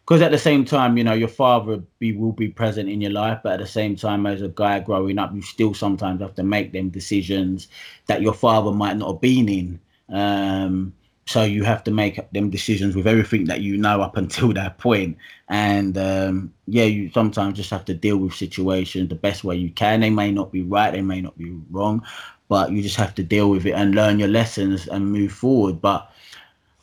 [0.06, 3.12] because at the same time, you know, your father be will be present in your
[3.12, 6.36] life, but at the same time, as a guy growing up, you still sometimes have
[6.36, 7.70] to make them decisions
[8.08, 9.80] that your father might not have been in.
[10.10, 10.94] Um,
[11.26, 14.78] so you have to make them decisions with everything that you know up until that
[14.78, 15.18] point.
[15.48, 19.70] And um, yeah, you sometimes just have to deal with situations the best way you
[19.70, 20.02] can.
[20.02, 22.06] They may not be right, they may not be wrong,
[22.50, 25.82] but you just have to deal with it and learn your lessons and move forward.
[25.82, 26.10] But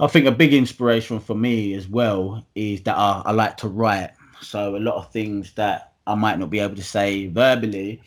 [0.00, 3.68] I think a big inspiration for me as well is that I, I like to
[3.68, 4.11] write.
[4.40, 8.02] So a lot of things that I might not be able to say verbally,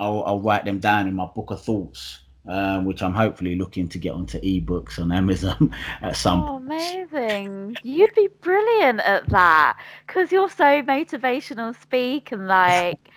[0.00, 3.88] I'll, I'll write them down in my book of thoughts, um, which I'm hopefully looking
[3.90, 6.50] to get onto ebooks on Amazon at some.
[6.50, 7.78] Oh, amazing!
[7.82, 13.10] You'd be brilliant at that because you're so motivational speak and like,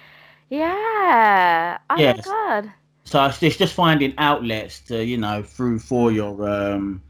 [0.50, 1.78] yeah.
[1.90, 2.16] Oh Yes.
[2.18, 2.74] my god.
[3.06, 7.04] So it's it's just finding outlets to you know through for your um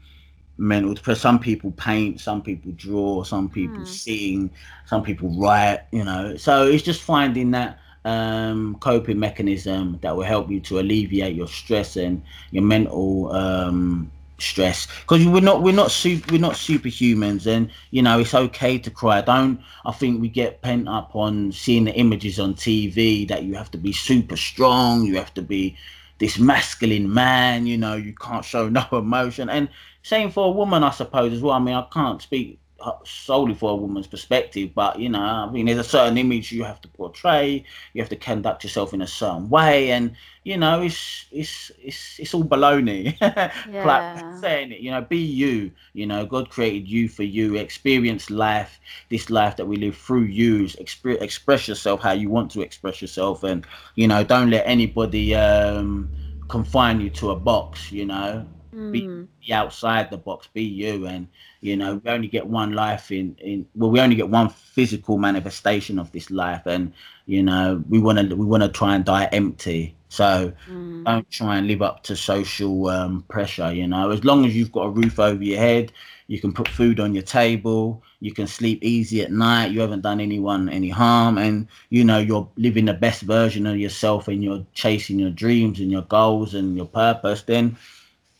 [0.58, 3.86] mental because some people paint some people draw some people Hmm.
[3.86, 4.50] sing
[4.86, 10.24] some people write you know so it's just finding that um coping mechanism that will
[10.24, 14.86] help you to alleviate your stress and your mental um stress.
[15.00, 18.90] Because we're not we're not super we're not superhumans and you know it's okay to
[18.90, 19.18] cry.
[19.18, 23.44] I don't i think we get pent up on seeing the images on tv that
[23.44, 25.76] you have to be super strong you have to be
[26.18, 29.48] this masculine man you know you can't show no emotion.
[29.48, 29.68] And
[30.02, 31.54] same for a woman i suppose as well.
[31.54, 32.60] I mean i can't speak
[33.04, 36.64] solely for a woman's perspective but you know i mean there's a certain image you
[36.64, 37.64] have to portray.
[37.92, 40.14] You have to conduct yourself in a certain way and
[40.44, 43.16] you know it's it's it's it's all baloney.
[43.64, 44.02] Yeah.
[44.02, 47.54] like saying it you know be you you know god created you for you.
[47.56, 50.64] Experience life this life that we live through you.
[50.64, 55.34] Exp- express yourself how you want to express yourself and you know don't let anybody
[55.34, 56.10] um
[56.48, 58.46] confine you to a box you know.
[58.90, 59.28] Be, Mm.
[59.44, 61.28] be outside the box be you and
[61.66, 65.18] you know we only get one life in in well we only get one physical
[65.18, 66.92] manifestation of this life and
[67.26, 71.04] you know we want to we want to try and die empty so Mm.
[71.04, 74.72] don't try and live up to social um, pressure you know as long as you've
[74.72, 75.92] got a roof over your head
[76.28, 80.02] you can put food on your table you can sleep easy at night you haven't
[80.02, 84.42] done anyone any harm and you know you're living the best version of yourself and
[84.42, 87.76] you're chasing your dreams and your goals and your purpose then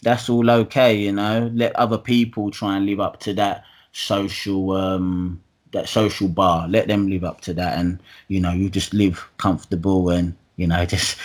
[0.03, 4.73] that's all okay you know let other people try and live up to that social
[4.73, 5.41] um
[5.73, 9.29] that social bar let them live up to that and you know you just live
[9.39, 11.19] comfortable and you know just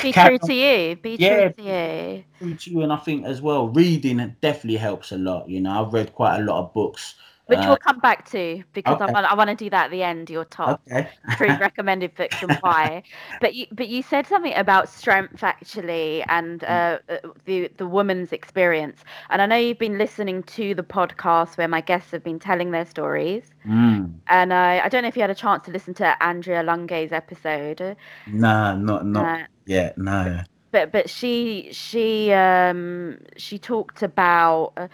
[0.00, 0.96] Be true to you.
[0.96, 1.18] Be Yeah.
[1.18, 2.24] true to you.
[2.38, 5.84] true to you and i think as well reading definitely helps a lot you know
[5.84, 7.14] i've read quite a lot of books
[7.50, 9.14] Which uh, we'll come back to because I okay.
[9.14, 10.30] want I want to do that at the end.
[10.30, 13.02] Your top okay three recommended books and why.
[13.40, 18.32] But you but you said something about strength actually and uh, uh, the the woman's
[18.32, 19.04] experience.
[19.30, 22.70] And I know you've been listening to the podcast where my guests have been telling
[22.72, 23.50] their stories.
[23.66, 24.20] mm.
[24.28, 27.12] And I I don't know if you had a chance to listen to Andrea Lunge's
[27.12, 27.96] episode.
[28.26, 30.42] nah not not Uh, yet no
[30.72, 34.88] but but she she um she talked about uh,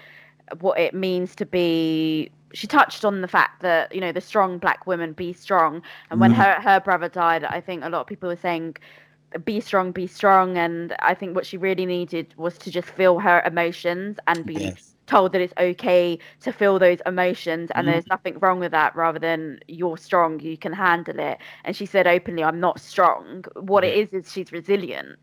[0.61, 4.59] what it means to be she touched on the fact that you know the strong
[4.59, 5.82] black women be strong.
[6.11, 6.40] And when Mm.
[6.40, 8.76] her her brother died i think a lot of people were saying
[9.44, 10.57] be strong be strong.
[10.59, 14.61] And i think what she really needed was to just feel her emotions and be
[14.61, 14.96] yes.
[15.07, 17.70] told that it's okay to feel those emotions.
[17.74, 17.88] And Mhm.
[17.88, 18.94] there's nothing wrong with that.
[18.96, 21.38] Rather than you're strong you can handle it.
[21.64, 23.44] And she said openly i'm not strong.
[23.57, 25.18] What it is is she's resilient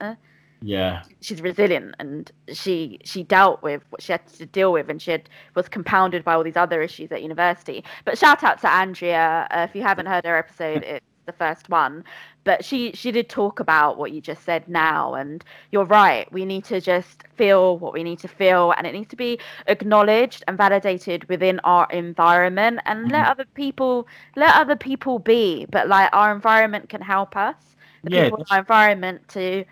[0.64, 1.06] yeah.
[1.22, 5.12] She's resilient and she she dealt with what she had to deal with and she
[5.12, 7.84] had, was compounded by all these other issues at university.
[8.06, 9.48] But shout out to andrea.
[9.52, 12.04] Uh, if you haven't heard her episode it's the first one.
[12.44, 16.46] But she she did talk about what you just said now and you're right we
[16.46, 20.44] need to just feel what we need to feel and it needs to be acknowledged
[20.48, 23.28] and validated within our environment and let Mhm.
[23.28, 25.66] other people let other people be.
[25.72, 27.76] But like our environment can help us.
[28.04, 29.64] The Yeah, people in our environment to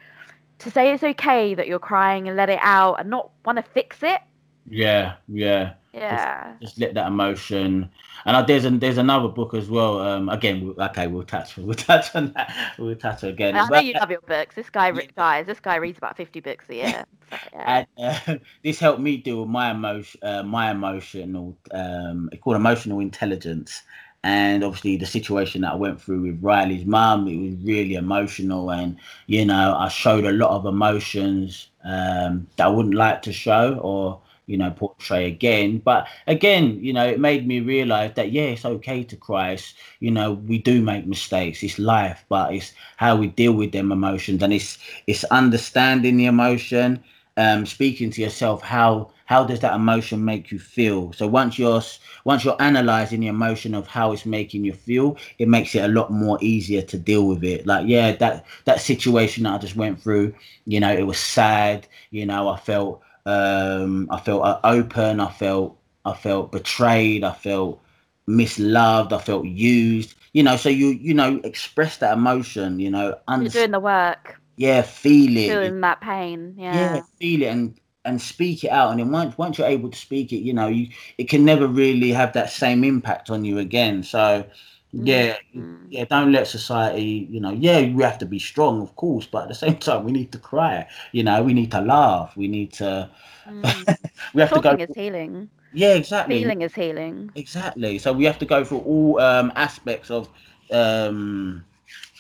[0.62, 3.64] to say it's okay that you're crying and let it out and not want to
[3.64, 4.22] fix it.
[4.70, 6.54] yeah yeah Yeah.
[6.62, 7.90] just let that emotion
[8.26, 11.74] and uh, there's an, there's another book as well um again okay we'll touch we'll
[11.74, 14.54] touch on that we'll touch again I know But- you love your books.
[14.56, 17.06] This guy, re- guys, this guy reads about 50 books a year.
[17.32, 17.86] So, yeah.
[17.98, 22.58] and, uh, this helped me deal with my emotion uh, my emotional um it's called
[22.58, 23.84] emotional intelligence
[24.24, 28.72] and obviously the situation that I went through with Riley's mum it was really emotional.
[28.72, 28.98] And
[29.28, 33.76] you know I showed a lot of emotions um that I wouldn't like to show
[33.82, 35.80] or you know portray again.
[35.80, 39.52] But again you know it made me realize that yeah it's okay to cry.
[39.52, 41.64] It's, you know we do make mistakes.
[41.64, 44.44] It's life but it's how we deal with them emotions.
[44.44, 47.04] And it's it's understanding the emotion
[47.38, 51.82] um speaking to yourself how how does that emotion make you feel so once you're
[52.26, 55.88] once you're analyzing the emotion of how it's making you feel it makes it a
[55.88, 59.78] lot more easier to deal with it like yeah that that situation that i just
[59.78, 60.34] went through
[60.66, 65.32] you know it was sad you know i felt um i felt uh, open i
[65.32, 67.80] felt i felt betrayed i felt
[68.28, 73.18] misloved i felt used you know so you you know express that emotion you know
[73.30, 76.56] You're doing the work, yeah feel it feeling that pain.
[76.58, 76.96] Yeah.
[76.96, 79.98] yeah feel it and and speak it out and then once once you're able to
[79.98, 80.88] speak it you know you
[81.18, 84.46] it can never really have that same impact on you again so
[84.92, 85.90] yeah Mm.
[85.90, 89.44] yeah don't let society you know yeah we have to be strong of course but
[89.44, 92.48] at the same time we need to cry you know we need to laugh we
[92.48, 93.10] need to
[93.48, 93.88] Mm.
[94.34, 95.34] we have Talking to is go healing.
[95.72, 97.34] yeah exactly healing is healing.
[97.36, 100.30] exactly so we have to go through all um aspects of
[100.72, 101.66] um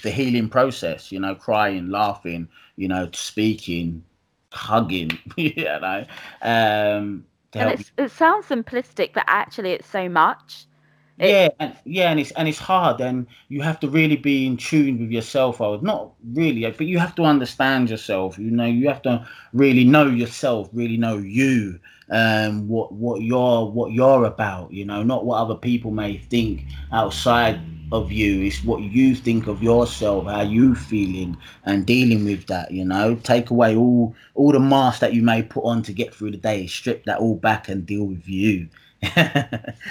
[0.03, 4.03] the healing process you know crying laughing you know speaking
[4.52, 6.06] hugging you know
[6.41, 7.26] um
[7.58, 10.66] And it's, it sounds simplistic, but actually it's so much.
[11.20, 14.45] It- yeah and yeah and it's and it's hard and you have to really be
[14.45, 18.49] in tune with yourself i was not really but you have to understand yourself you
[18.52, 21.80] know you have to really know yourself really know you
[22.12, 26.66] um what what you're what you're about you know not what other people may think
[26.91, 27.60] outside
[27.91, 32.71] of you it's what you think of yourself how you feeling and dealing with that
[32.71, 36.13] you know take away all all the masks that you may put on to get
[36.13, 38.67] through the day strip that all back and deal with you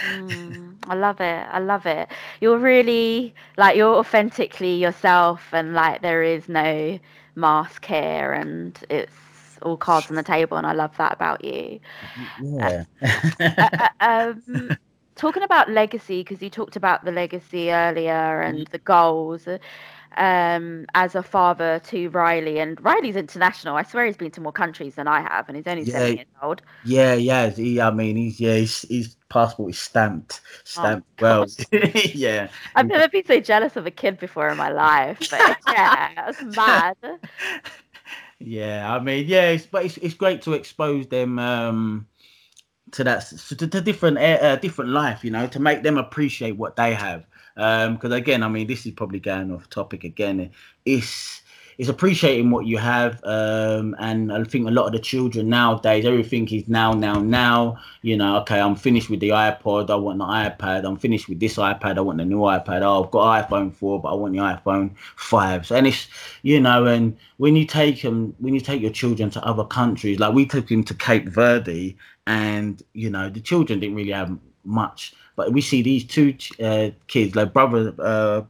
[0.04, 1.46] Mm, I love it.
[1.50, 2.08] I love it.
[2.40, 6.98] You're really like you're authentically yourself, and like there is no
[7.34, 11.80] mask here, and it's all cards on the table, and I love that about you.
[12.38, 12.84] yeah
[13.60, 14.76] Uh, uh, um,
[15.20, 19.46] talking about legacy, because you talked about the legacy earlier and the goals.
[20.16, 23.76] Um, as a father to Riley, and Riley's international.
[23.76, 26.26] I swear he's been to more countries than I have, and he's only seven years
[26.42, 26.62] old.
[26.84, 27.50] Yeah, yeah.
[27.50, 31.46] He, I mean, he's yeah, his, his passport is stamped, stamped well.
[31.70, 36.12] yeah, I've never been so jealous of a kid before in my life, but yeah,
[36.16, 36.96] that's mad.
[38.40, 38.92] yeah.
[38.92, 39.50] I mean, yeah.
[39.50, 42.08] It's, but it's, it's great to expose them um,
[42.92, 45.24] to that to, to different uh, different life.
[45.24, 47.24] You know, to make them appreciate what they have.
[47.54, 50.50] Because again, I mean, this is probably going off topic again.
[50.84, 51.39] It's
[51.80, 56.04] it's appreciating what you have, um, and I think a lot of the children nowadays,
[56.04, 57.78] everything is now, now, now.
[58.02, 59.88] You know, okay, I'm finished with the iPod.
[59.88, 60.84] I want the iPad.
[60.84, 61.96] I'm finished with this iPad.
[61.96, 62.82] I want the new iPad.
[62.82, 65.64] Oh, I've got iPhone four, but I want the iPhone five.
[65.64, 66.06] So, and it's
[66.42, 70.18] you know, and when you take them, when you take your children to other countries,
[70.20, 74.36] like we took him to Cape Verde, and you know, the children didn't really have
[74.64, 77.94] much, but we see these two uh, kids, like brother.
[77.98, 78.42] Uh,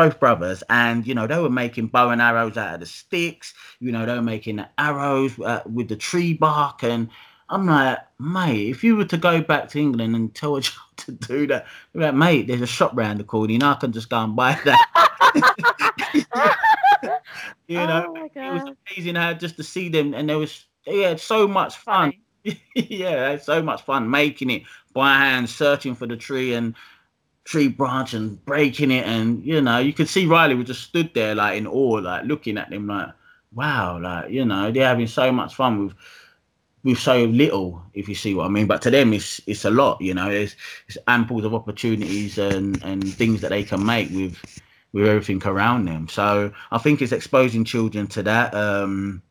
[0.00, 3.52] both brothers, and you know they were making bow and arrows out of the sticks.
[3.80, 7.10] You know they were making arrows uh, with the tree bark, and
[7.50, 10.96] I'm like, mate, if you were to go back to England and tell a child
[10.98, 13.92] to do that, like, mate, there's a shop round the corner, you know, I can
[13.92, 14.78] just go and buy that.
[17.68, 21.00] you know, oh it was amazing how just to see them, and there was they
[21.00, 22.14] had so much fun.
[22.74, 24.62] Yeah, so much fun making it
[24.94, 26.74] by hand, searching for the tree and
[27.44, 31.12] tree branch and breaking it, and you know, you could see Riley was just stood
[31.14, 33.08] there like in awe, like looking at them, like,
[33.54, 35.94] wow, like you know, they're having so much fun with
[36.82, 38.66] with so little, if you see what I mean.
[38.66, 40.30] But to them, it's it's a lot, you know.
[40.30, 40.56] There's,
[40.88, 44.38] it's amples of opportunities and and things that they can make with
[44.92, 46.08] with everything around them.
[46.08, 49.22] So I think it's exposing children to that um,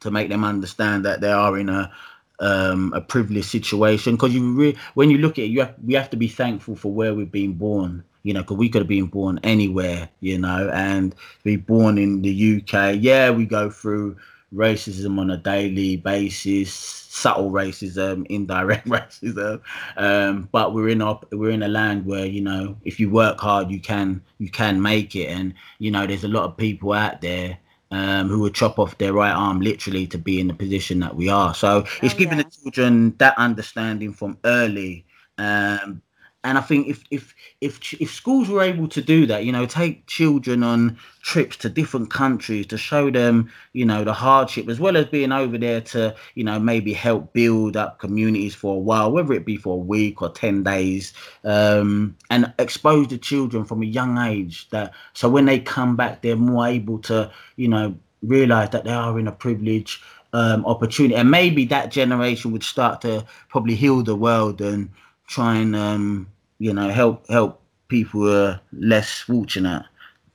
[0.00, 1.92] to make them understand that they are in a
[2.40, 4.16] um, a privileged situation.
[4.16, 6.76] Because you re- when you look at it, you have, we have to be thankful
[6.76, 8.04] for where we've been born.
[8.22, 10.08] You know, because we could have been born anywhere.
[10.20, 12.96] You know, and be born in the UK.
[12.98, 14.16] Yeah, we go through
[14.54, 19.60] racism on a daily basis, subtle racism, indirect racism.
[19.96, 23.40] Um, but we're in a we're in a land where you know if you work
[23.40, 26.92] hard, you can you can make it, and you know there's a lot of people
[26.92, 27.58] out there.
[27.92, 31.16] Um, who would chop off their right arm literally to be in the position that
[31.16, 31.52] we are.
[31.54, 32.44] So it's Oh, giving yeah.
[32.44, 35.06] the children that understanding from early.
[35.38, 36.00] Um,
[36.42, 39.66] and I think if if if if schools were able to do that, you know,
[39.66, 44.80] take children on trips to different countries to show them, you know, the hardship as
[44.80, 48.78] well as being over there to, you know, maybe help build up communities for a
[48.78, 51.12] while, whether it be for a week or ten days,
[51.44, 56.22] um, and expose the children from a young age that so when they come back,
[56.22, 61.16] they're more able to, you know, realize that they are in a privileged um, opportunity,
[61.16, 64.88] and maybe that generation would start to probably heal the world and
[65.30, 66.26] try and um,
[66.58, 69.84] you know help help people who are less fortunate.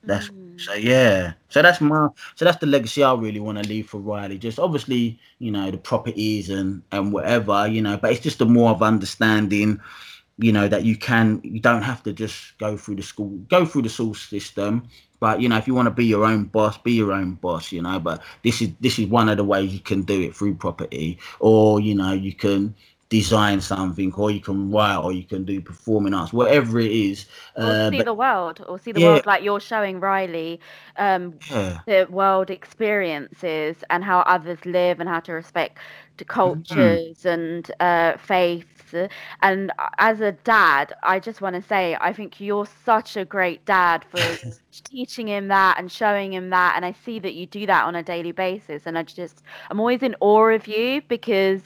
[0.06, 1.34] That's so yeah.
[1.50, 4.38] So that's my so that's the legacy I really want to leave for Riley.
[4.38, 8.46] Just obviously you know the properties and and whatever you know, but it's just a
[8.46, 9.80] more of understanding.
[10.38, 13.64] You know that you can you don't have to just go through the school go
[13.64, 14.86] through the school system,
[15.18, 17.72] but you know if you want to be your own boss, be your own boss.
[17.72, 20.36] You know, but this is this is one of the ways you can do it
[20.36, 22.74] through property, or you know you can
[23.08, 27.26] design something or you can write or you can do performing arts whatever it is
[27.56, 29.00] uh, see but- the world or see the Yeah.
[29.00, 30.60] world like you're showing riley
[30.96, 31.80] um yeah.
[31.86, 35.78] the world experiences and how others live and how to respect
[36.18, 36.96] the Mm-hmm.
[37.04, 38.94] cultures and uh, faiths.
[39.42, 43.64] And as a dad, I just want to say, I think you're such a great
[43.66, 44.38] dad for
[44.84, 46.74] teaching him that and showing him that.
[46.76, 48.82] And I see that you do that on a daily basis.
[48.86, 51.62] And I just, I'm always in awe of you because,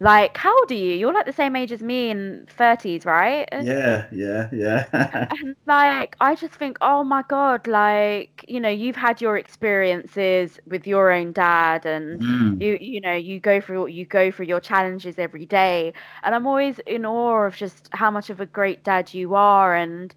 [0.00, 0.94] like, how old are you?
[0.94, 3.48] You're like the same age as me in 30s, right?
[3.58, 4.86] yeah yeah yeah
[5.30, 10.58] and like i just think oh my god like you know you've had your experiences
[10.66, 12.60] with your own dad and Mm.
[12.60, 15.92] you you know you go through you go through your challenges every day
[16.22, 19.74] and i'm always in awe of just how much of a great dad you are
[19.74, 20.14] and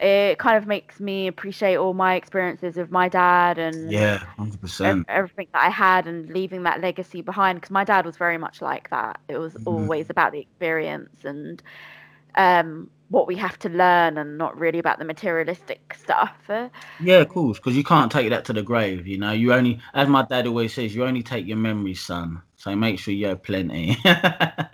[0.00, 5.06] it kind of makes me appreciate all my experiences with my dad and yeah 100%
[5.08, 8.60] everything that I had and leaving that legacy behind because my dad was very much
[8.62, 9.20] like that.
[9.28, 9.62] It was Mhm.
[9.64, 11.62] always about the experience and
[12.36, 16.36] um, what we have to learn and not really about the materialistic stuff.
[16.48, 16.68] Uh,
[16.98, 19.06] Yeah, of course, because you can't take that to the grave.
[19.06, 22.42] You know, you only, as my dad always says, you only take your memories, son.
[22.66, 23.96] So make sure you have plenty.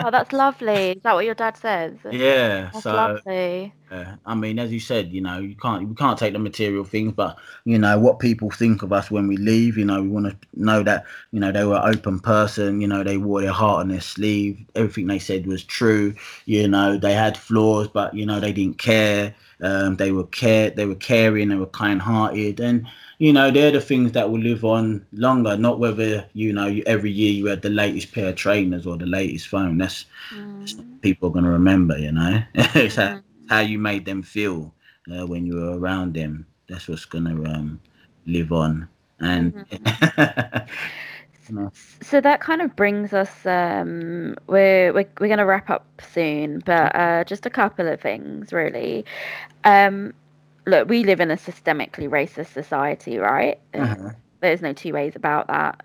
[0.03, 0.93] Oh, that's lovely.
[0.93, 1.99] Is that what your dad says?
[2.11, 2.71] yeah.
[2.73, 3.75] That's So, lovely.
[3.91, 6.85] uh, I mean, as you said, you know, you can't, we can't take the material
[6.85, 9.79] things, but you know what people think of us when we leave.
[9.79, 12.81] You know, we want to know that you know they were an open person.
[12.81, 14.65] You know, they wore their heart on their sleeve.
[14.77, 16.15] Everything they said was true.
[16.47, 19.35] You know, they had flaws, but you know they didn't care.
[19.63, 22.87] Um, they were care, they were caring, they were kind-hearted, and
[23.23, 25.57] you know they're the things that will live on longer.
[25.57, 29.07] Not whether you know every year you had the latest pair of trainers or the
[29.07, 29.79] latest phone.
[29.79, 30.85] That's Mm.
[31.03, 31.99] people are gonna remember.
[31.99, 33.23] You know, it's how, Mhm.
[33.49, 34.75] how you made them feel
[35.13, 36.47] uh, when you were around them.
[36.69, 37.81] That's what's gonna um,
[38.27, 38.89] live on.
[39.21, 39.55] And
[42.01, 43.47] So that kind of brings us.
[43.47, 48.01] Um, we're we're we're going to wrap up soon, but uh, just a couple of
[48.01, 49.05] things really.
[49.65, 50.15] Um,
[50.67, 53.59] look, we live in a systemically racist society, right?
[53.75, 54.11] Uh-huh.
[54.41, 55.81] There's no two ways about that.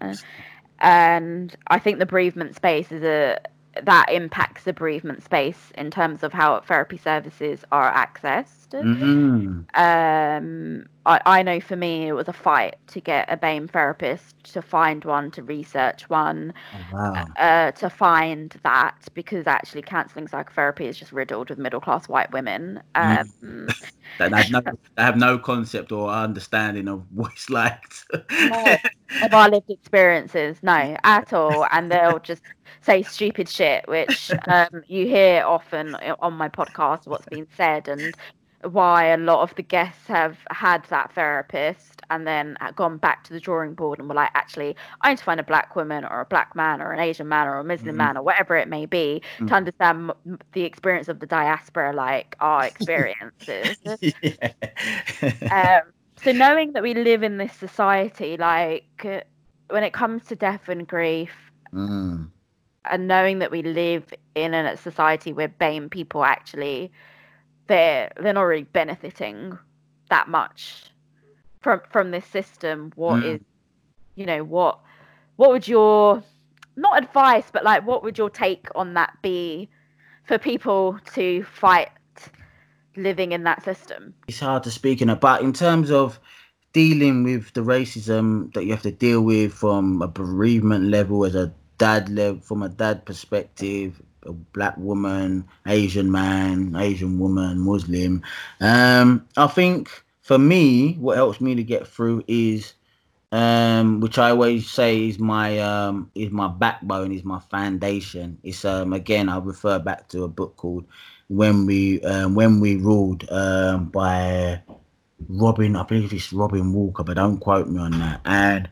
[0.80, 3.39] And I think the bereavement space is a
[3.86, 8.75] that impacts the bereavement space in terms of how therapy services are accessed.
[8.82, 9.65] Mm.
[9.75, 14.51] Um, I, I know for me it was a fight to get a BAME therapist,
[14.53, 17.34] to find one, to research one, Oh, wow.
[17.38, 22.32] uh, to find that because actually counselling psychotherapy is just riddled with middle class white
[22.32, 22.82] women.
[22.95, 23.75] Um,
[24.17, 24.61] That they have no,
[24.97, 27.84] have no concept or understanding of what it's like.
[28.39, 28.78] no,
[29.21, 31.65] of our lived experiences, no, at all.
[31.71, 32.43] And they'll just
[32.82, 38.15] say stupid shit, which um, you hear often on my podcast, what's been said, and
[38.63, 43.32] why a lot of the guests have had that therapist and then gone back to
[43.34, 46.22] the drawing board and were like, actually, I need to find a black woman or
[46.22, 47.97] a black man or an Asian man or a Muslim Mhm.
[47.97, 49.47] man or whatever it may be Mm.
[49.47, 50.11] to understand
[50.53, 53.78] the experience of the diaspora, like our experiences.
[55.51, 55.82] um,
[56.24, 59.22] so knowing that we live in this society, like uh,
[59.70, 61.32] when it comes to death and grief,
[61.74, 62.32] Mm.
[62.91, 66.91] And knowing that we live in a society where BAME people actually
[67.67, 69.57] they're they're not really benefiting
[70.09, 70.85] that much
[71.61, 72.91] from from this system.
[72.95, 73.45] What is Mm.
[74.15, 74.79] you know what
[75.35, 76.23] what would your
[76.75, 79.69] not advice but like what would your take on that be
[80.25, 81.89] for people to fight
[82.95, 84.13] living in that system?
[84.27, 86.19] it's hard to speak in it, but in terms of
[86.73, 91.35] dealing with the racism that you have to deal with from a bereavement level, as
[91.35, 98.21] a dad level, from a dad perspective, a black woman, Asian man, Asian woman, Muslim.
[98.61, 99.89] Um, I think
[100.21, 102.73] for me, what helps me to get through is,
[103.32, 108.38] um, which I always say is my um, is my backbone, is my foundation.
[108.43, 110.86] It's um, again, I refer back to a book called
[111.30, 114.61] when we um, when we ruled um, by
[115.30, 118.21] Robin, I believe it's Robin Walker, but don't quote me on that.
[118.25, 118.69] And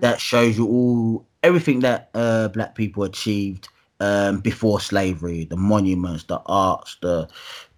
[0.00, 3.68] that shows you all everything that uh, black people achieved
[4.00, 7.28] um, before slavery, the monuments, the arts, the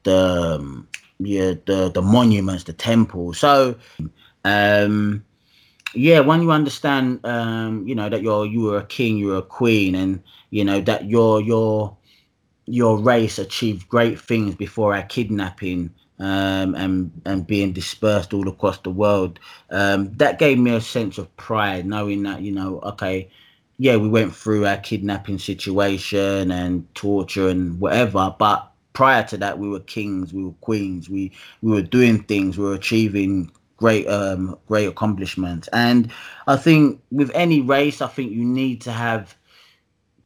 [0.04, 0.88] the um,
[1.18, 3.38] yeah, the the monuments, the temples.
[3.38, 3.76] So
[4.44, 5.24] um
[5.94, 9.42] yeah when you understand um you know that you're you were a king you're a
[9.42, 11.96] queen and you know that your your
[12.66, 15.90] your race achieved great things before our kidnapping
[16.20, 19.38] um, and and being dispersed all across the world.
[19.70, 23.30] Um, that gave me a sense of pride, knowing that you know, okay,
[23.78, 29.58] yeah, we went through our kidnapping situation and torture and whatever, but prior to that,
[29.58, 34.08] we were kings, we were queens, we we were doing things, we were achieving great
[34.08, 36.10] um great accomplishments and
[36.48, 39.36] i think with any race i think you need to have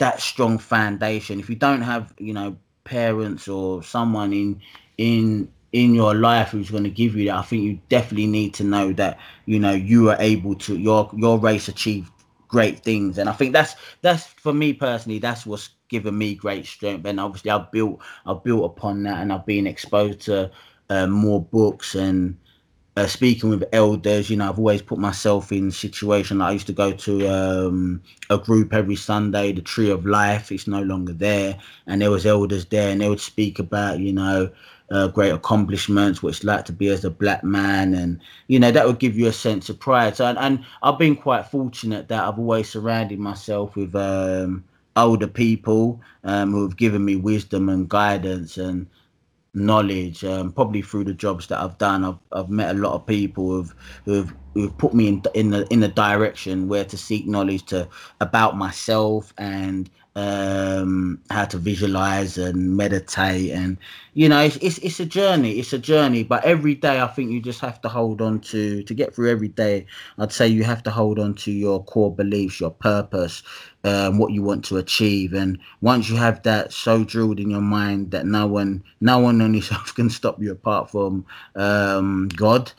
[0.02, 1.38] that strong foundation.
[1.38, 4.60] If you don't have, you know, parents or someone in
[4.98, 8.52] in in your life who's going to give you that, I think you definitely need
[8.54, 12.10] to know that you know you are able to your your race achieved
[12.52, 16.66] great things, and I think that's that's for me personally, that's what's given me great
[16.66, 20.50] strength, and obviously I've built I've built upon that, and I've been exposed to
[20.90, 22.36] uh, more books and
[22.96, 26.42] uh, speaking with elders, you know, I've always put myself in situation.
[26.42, 30.52] I used to go to um, a group every Sunday, the Tree of Life.
[30.52, 34.12] It's no longer there, and there was elders there, and they would speak about, you
[34.12, 34.50] know,
[34.92, 38.70] uh, great accomplishments, what it's like to be as a black man, and you know
[38.70, 40.16] that would give you a sense of pride.
[40.16, 44.64] So, and, and I've been quite fortunate that I've always surrounded myself with um,
[44.96, 48.86] older people um, who have given me wisdom and guidance and
[49.54, 53.06] knowledge um, probably through the jobs that I've done I've, I've met a lot of
[53.06, 53.74] people who've
[54.06, 57.86] who've, who've put me in in the in the direction where to seek knowledge to
[58.20, 63.78] about myself and um how to visualize and meditate and
[64.12, 67.30] you know it's, it's it's a journey it's a journey but every day i think
[67.30, 69.86] you just have to hold on to to get through every day
[70.18, 73.42] i'd say you have to hold on to your core beliefs your purpose
[73.84, 77.62] um, what you want to achieve and once you have that so drilled in your
[77.62, 81.24] mind that no one no one on yourself can stop you apart from
[81.56, 82.70] um god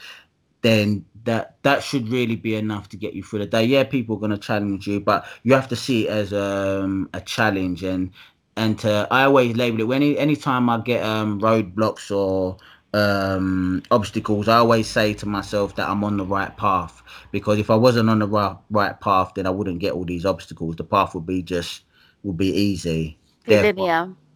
[0.61, 3.63] then that that should really be enough to get you through the day.
[3.65, 7.09] Yeah, people are going to challenge you, but you have to see it as um,
[7.13, 7.83] a challenge.
[7.83, 8.11] And
[8.57, 12.57] and to, I always label it when any time I get um, roadblocks or
[12.93, 17.01] um, obstacles, I always say to myself that I'm on the right path.
[17.31, 20.25] Because if I wasn't on the right right path, then I wouldn't get all these
[20.25, 20.75] obstacles.
[20.75, 21.83] The path would be just
[22.23, 23.19] would be easy.
[23.47, 23.89] Therefore,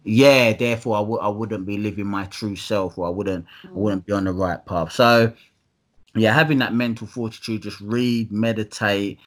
[0.04, 3.78] yeah, therefore I w- I wouldn't be living my true self, or I wouldn't I
[3.78, 4.92] wouldn't be on the right path.
[4.92, 5.32] So
[6.20, 9.18] yeah, having that mental fortitude, just read, meditate,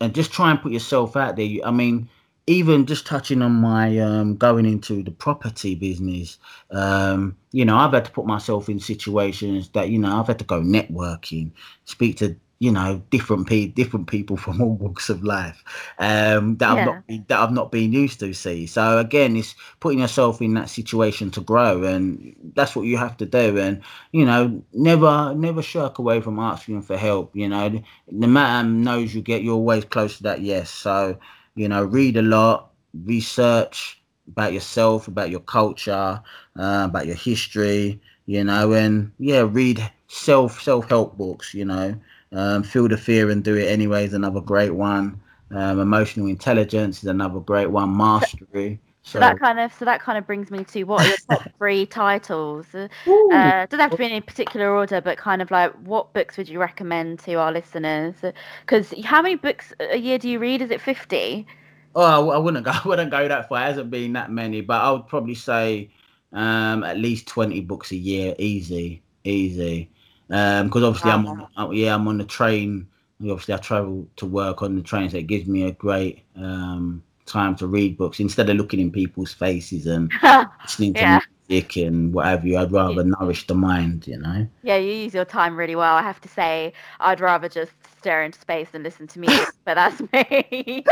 [0.00, 1.48] and just try and put yourself out there.
[1.64, 2.08] I mean,
[2.46, 6.38] even just touching on my um, going into the property business,
[6.70, 10.38] um, you know, I've had to put myself in situations that you know I've had
[10.38, 11.50] to go networking,
[11.84, 15.62] speak to you know different pe- different people from all walks of life
[15.98, 16.78] um, that Yeah.
[16.78, 18.66] I've not been, that I've not been used to see.
[18.66, 23.16] So again, it's putting yourself in that situation to grow, and that's what you have
[23.18, 23.58] to do.
[23.58, 23.82] And
[24.12, 27.34] you know, never never shirk away from asking for help.
[27.34, 27.68] You know,
[28.10, 30.70] the man knows you get, you're always close to that yes.
[30.70, 31.18] So
[31.54, 32.70] you know, read a lot,
[33.04, 36.20] research about yourself, about your culture,
[36.58, 38.00] uh, about your history.
[38.26, 41.54] You know, and yeah, read self self help books.
[41.54, 41.96] You know,
[42.32, 45.20] um, feel the fear and do it anyway is another great one.
[45.50, 47.96] Um, emotional intelligence is another great one.
[47.96, 48.80] Mastery.
[49.06, 51.48] So that kind of so that kind of brings me to what are your top
[51.58, 52.66] three titles?
[52.74, 56.36] Uh, doesn't have to be in any particular order, but kind of like what books
[56.36, 58.16] would you recommend to our listeners?
[58.62, 60.60] Because how many books a year do you read?
[60.60, 61.46] Is it fifty?
[61.94, 62.72] Oh, I, I wouldn't go.
[62.74, 63.58] I wouldn't go that far.
[63.58, 65.88] It hasn't been that many, but I would probably say
[66.32, 69.88] um, at least twenty books a year, easy, easy.
[70.28, 72.88] Because obviously I'm on, uh, yeah, I'm on the train.
[73.20, 77.02] Obviously, I travel to work on the train, so it gives me a great um,
[77.24, 80.12] time to read books instead of looking in people's faces and
[80.62, 81.20] listening to Yeah.
[81.48, 82.58] Music and what have you.
[82.58, 84.46] I'd rather nourish the mind, you know.
[84.62, 85.94] Yeah, you use your time really well.
[85.94, 89.74] I have to say, I'd rather just stare into space and listen to music, but
[89.74, 90.84] that's me.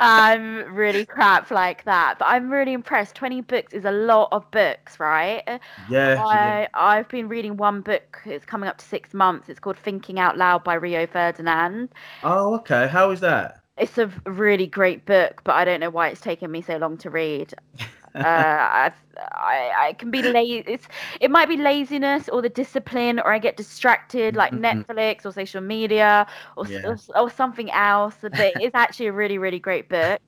[0.00, 2.18] I'm really crap like that.
[2.18, 3.14] But I'm really impressed.
[3.14, 5.42] 20 books is a lot of books, right?
[5.46, 5.58] Yeah,
[5.88, 6.24] yeah.
[6.24, 8.20] I, I've been reading one book.
[8.24, 9.48] It's coming up to six months.
[9.48, 11.90] It's called Thinking Out Loud by Rio Ferdinand.
[12.22, 12.88] Oh, okay.
[12.88, 13.58] How is that?
[13.78, 16.98] It's a really great book, but I don't know why it's taken me so long
[16.98, 17.54] to read.
[18.20, 20.64] uh, I, I can be lazy.
[20.66, 20.88] It's
[21.20, 24.62] it might be laziness or the discipline, or I get distracted like Mhm.
[24.62, 26.80] Netflix or social media or, Yeah.
[26.84, 28.16] or, or something else.
[28.22, 30.20] But it's actually a really really great book.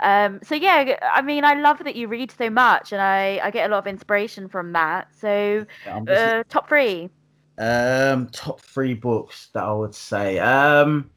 [0.00, 3.50] Um, so yeah, I mean, I love that you read so much, and I I
[3.50, 5.08] get a lot of inspiration from that.
[5.14, 5.66] So
[6.08, 7.10] uh, top three.
[7.58, 10.38] Um, top three books that I would say.
[10.38, 11.10] Um,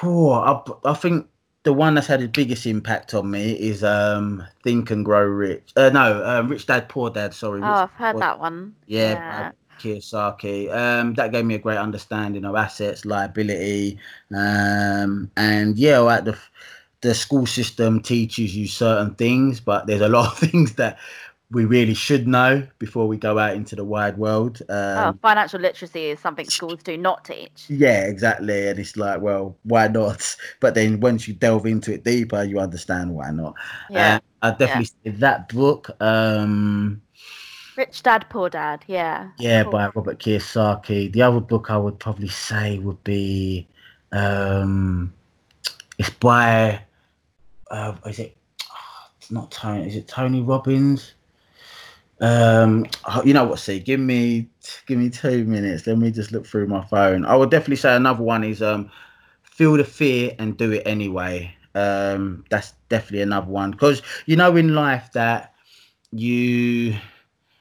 [0.00, 1.26] whew, I, I think
[1.68, 5.72] the one that's had the biggest impact on me is um, Think and Grow Rich.
[5.76, 7.34] Uh, no, um, Rich Dad Poor Dad.
[7.34, 7.60] Sorry.
[7.60, 8.74] Oh, Rich I've heard Poor- that one.
[8.86, 9.52] Yeah, Yeah.
[9.78, 10.74] Kiyosaki.
[10.74, 13.98] Um, that gave me a great understanding of assets, liability,
[14.34, 16.38] um, and yeah, like the
[17.02, 20.96] the school system teaches you certain things, but there's a lot of things that
[21.50, 24.60] we really should know before we go out into the wide world.
[24.68, 27.64] Oh, Um, financial literacy is something schools do not teach.
[27.68, 28.68] yeah, exactly.
[28.68, 30.36] And it's like, well, why not?
[30.60, 33.54] But then once you delve into it deeper, you understand why not.
[33.88, 34.16] Yeah.
[34.42, 35.90] Uh, I definitely say that book.
[36.00, 37.00] Um,
[37.76, 38.84] Rich Dad Poor Dad.
[38.86, 39.30] Yeah.
[39.38, 39.72] yeah, Cool.
[39.72, 41.10] by Robert Kiyosaki.
[41.12, 43.66] The other book I would probably say would be,
[44.12, 45.14] um,
[45.98, 46.80] it's by
[47.70, 48.36] uh, is it?
[49.18, 49.86] It's not Tony.
[49.86, 51.14] Is it Tony Robbins?
[52.20, 53.60] Um, oh, you know what?
[53.60, 54.48] See, give me
[54.86, 55.86] give me two minutes.
[55.86, 57.24] Let me just look through my phone.
[57.24, 58.90] I would definitely say another one is um,
[59.42, 61.54] feel the fear and do it anyway.
[61.74, 65.54] Um, that's definitely another one because you know in life that
[66.12, 66.96] you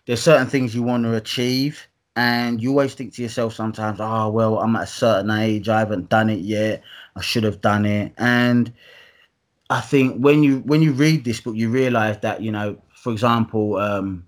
[0.05, 4.29] there's certain things you want to achieve and you always think to yourself sometimes oh
[4.29, 6.81] well i'm at a certain age i haven't done it yet
[7.15, 8.73] i should have done it and
[9.69, 13.11] i think when you when you read this book you realize that you know for
[13.11, 14.26] example um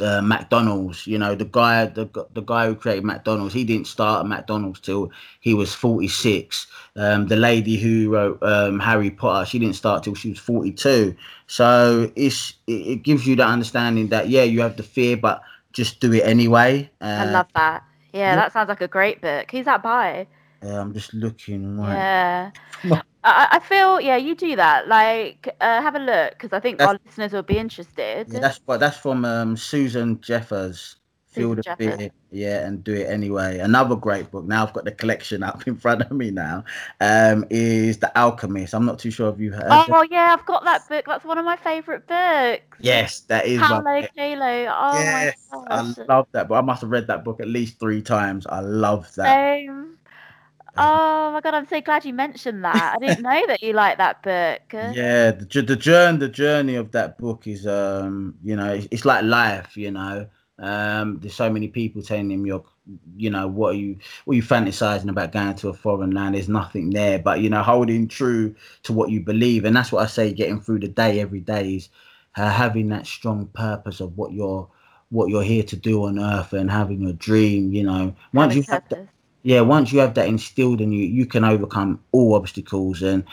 [0.00, 4.24] uh, McDonald's, you know, the guy, the the guy who created McDonald's, he didn't start
[4.24, 5.10] at McDonald's till
[5.40, 6.66] he was 46.
[6.96, 11.14] Um, the lady who wrote um, Harry Potter, she didn't start till she was 42.
[11.46, 15.42] So it's it, it, gives you that understanding that yeah, you have the fear, but
[15.72, 16.90] just do it anyway.
[17.00, 17.84] Uh, I love that.
[18.12, 19.50] Yeah, that sounds like a great book.
[19.50, 20.26] Who's that by?
[20.62, 21.78] Yeah, I'm just looking.
[21.78, 22.50] Right.
[22.84, 23.02] Yeah.
[23.24, 24.88] I, I feel yeah, you do that.
[24.88, 28.26] Like, uh, have a look because I think that's, our listeners will be interested.
[28.28, 30.96] Yeah, that's that's from um, Susan Jeffers.
[31.32, 33.58] Feel the fear, yeah, and do it anyway.
[33.58, 34.44] Another great book.
[34.44, 36.62] Now I've got the collection up in front of me now.
[37.00, 38.74] Um, is The Alchemist.
[38.74, 39.64] I'm not too sure if you heard.
[39.70, 41.06] Oh yeah, I've got that book.
[41.06, 42.76] That's one of my favorite books.
[42.80, 43.60] Yes, that is.
[43.60, 44.06] Coelho.
[44.14, 45.98] Oh yes, my gosh.
[45.98, 46.58] I love that book.
[46.58, 48.46] I must have read that book at least three times.
[48.46, 49.68] I love that.
[49.70, 49.96] Um,
[50.76, 52.94] Oh my god, I'm so glad you mentioned that.
[52.96, 54.74] I didn't know that you like that book.
[54.84, 59.04] Yeah, the the journey the journey of that book is um, you know, it's, it's
[59.04, 60.26] like life, you know.
[60.58, 62.64] Um, there's so many people telling him you're
[63.16, 66.34] you know, what are you what are you fantasizing about going to a foreign land?
[66.34, 67.18] There's nothing there.
[67.18, 68.54] But you know, holding true
[68.84, 69.64] to what you believe.
[69.64, 71.88] And that's what I say getting through the day every day is
[72.36, 74.68] uh, having that strong purpose of what you're
[75.10, 78.14] what you're here to do on earth and having your dream, you know.
[78.32, 79.00] Once you have that,
[79.42, 83.02] yeah, once you have that instilled in you, you can overcome all obstacles.
[83.02, 83.24] And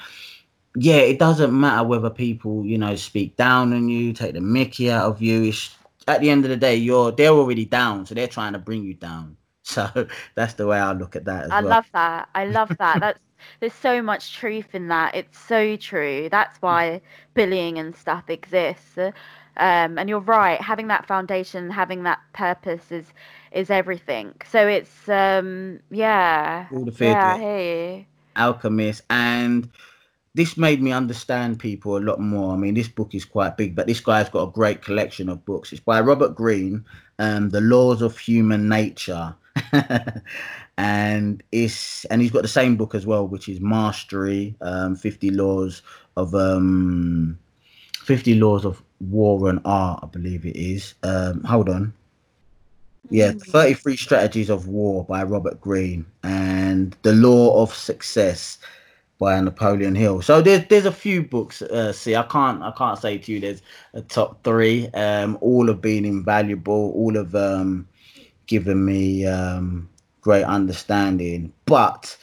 [0.75, 4.91] yeah, it doesn't matter whether people, you know, speak down on you, take the mickey
[4.91, 5.43] out of you.
[5.43, 5.75] It's,
[6.07, 8.83] at the end of the day, you're they're already down, so they're trying to bring
[8.83, 9.37] you down.
[9.69, 11.51] So that's the way I look at that.
[11.51, 11.69] I well.
[11.69, 12.29] love that.
[12.33, 12.99] I love that.
[12.99, 13.19] That's
[13.59, 15.13] there's so much truth in that.
[15.13, 16.27] It's so true.
[16.31, 17.01] That's why
[17.35, 18.97] bullying and stuff exists.
[18.97, 20.59] Um, and you're right.
[20.59, 23.13] Having that foundation, having that purpose is
[23.51, 24.33] is everything.
[24.49, 26.67] So it's um yeah.
[26.71, 28.05] All the fear yeah, I hear you.
[28.35, 29.69] Alchemist and
[30.35, 32.53] this made me understand people a lot more.
[32.53, 35.43] I mean, this book is quite big, but this guy's got a great collection of
[35.43, 35.73] books.
[35.73, 36.85] It's by Robert Greene,
[37.17, 39.35] um, The Laws of Human Nature.
[40.77, 45.31] and it's and he's got the same book as well, which is Mastery, um, 50
[45.31, 45.81] Laws
[46.15, 47.37] of um
[48.03, 50.93] 50 Laws of War and Art, I believe it is.
[51.03, 51.93] Um, hold on.
[53.09, 53.41] Yeah, mm.
[53.45, 58.59] 33 Strategies of War by Robert Greene and The Law of Success
[59.19, 60.21] by Napoleon Hill.
[60.21, 61.61] So there's there's a few books.
[61.61, 63.61] Uh, see, I can't I can't say to you there's
[63.93, 64.87] a top three.
[64.93, 66.91] Um, all have been invaluable.
[66.95, 67.87] All have um,
[68.47, 69.89] given me um,
[70.21, 71.51] great understanding.
[71.65, 72.15] But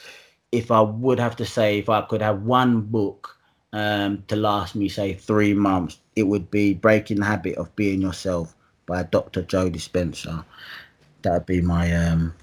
[0.53, 3.37] if I would have to say, if I could have one book
[3.73, 8.01] um, to last me say three months, it would be Breaking the Habit of Being
[8.01, 8.56] Yourself
[8.87, 9.43] by Dr.
[9.43, 10.45] Joe Dispenza.
[11.23, 12.35] That'd be my um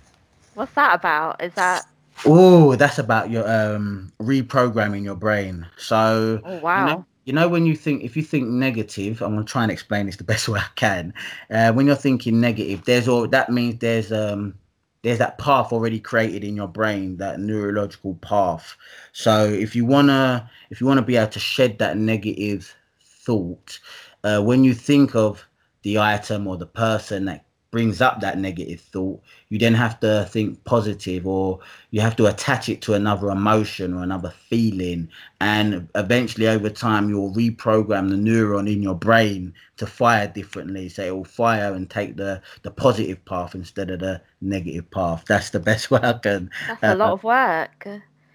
[0.56, 1.42] What's that about?
[1.42, 1.86] Is that
[2.26, 5.68] Oh, that's about your um reprogramming your brain.
[5.78, 6.80] So Oh wow.
[6.80, 9.72] You know, you know when you think if you think negative, I'm gonna try and
[9.72, 11.14] explain this the best way I can.
[11.50, 14.56] Uh, when you're thinking negative, there's all that means there's um
[15.04, 18.76] there's that path already created in your brain, that neurological path.
[19.12, 23.80] So if you wanna if you wanna be able to shed that negative thought,
[24.24, 25.46] uh, when you think of
[25.84, 29.20] the item or the person that brings up that negative thought,
[29.50, 33.96] you then have to think positive or you have to attach it to another emotion
[33.96, 35.10] or another feeling.
[35.42, 40.88] And eventually, over time, you'll reprogram the neuron in your brain to fire differently.
[40.88, 45.26] So it will fire and take the, the positive path instead of the negative path.
[45.28, 46.52] That's the best way I can.
[46.68, 47.88] That's a lot uh, of work.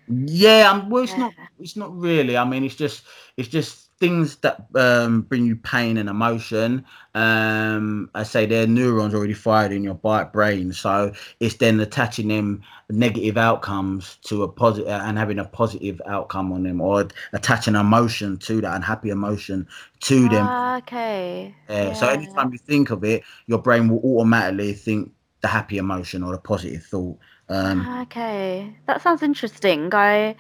[0.08, 1.18] Yeah, um, well, it's yeah.
[1.18, 1.34] not.
[1.60, 2.36] It's not really.
[2.36, 3.04] I mean, it's just.
[3.36, 6.84] It's just things that um, bring you pain and emotion,
[7.14, 10.72] um, I say their neurons already fired in your brain.
[10.72, 16.52] So it's then attaching them negative outcomes to a positive and having a positive outcome
[16.52, 19.66] on them, or attaching emotion to that unhappy emotion
[20.00, 20.46] to them.
[20.46, 21.54] Ah, okay.
[21.68, 21.92] Yeah.
[21.94, 26.32] So anytime you think of it, your brain will automatically think the happy emotion or
[26.32, 27.18] the positive thought.
[27.48, 29.92] Um, ah, okay, that sounds interesting.
[29.92, 30.36] I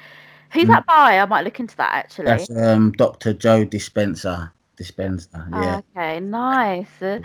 [0.52, 0.68] Who's mm.
[0.68, 1.18] that by?
[1.18, 2.26] I might look into that actually.
[2.26, 3.32] That's um, Dr.
[3.32, 4.52] Joe Dispenza.
[4.78, 5.48] Dispenza.
[5.50, 5.80] Yeah.
[5.96, 7.02] Okay, nice.
[7.02, 7.18] Uh,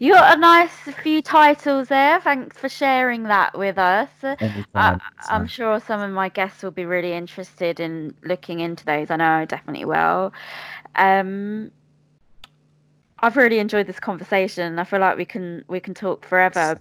[0.00, 0.72] You got a nice
[1.02, 2.20] few titles there.
[2.20, 4.08] Thanks for sharing that with us.
[4.22, 4.98] Uh,
[5.28, 9.10] I'm sure some of my guests will be really interested in looking into those.
[9.10, 10.32] I know I definitely will.
[10.96, 11.70] Um,
[13.20, 14.78] I've really enjoyed this conversation.
[14.78, 16.80] I feel like we can we can talk forever.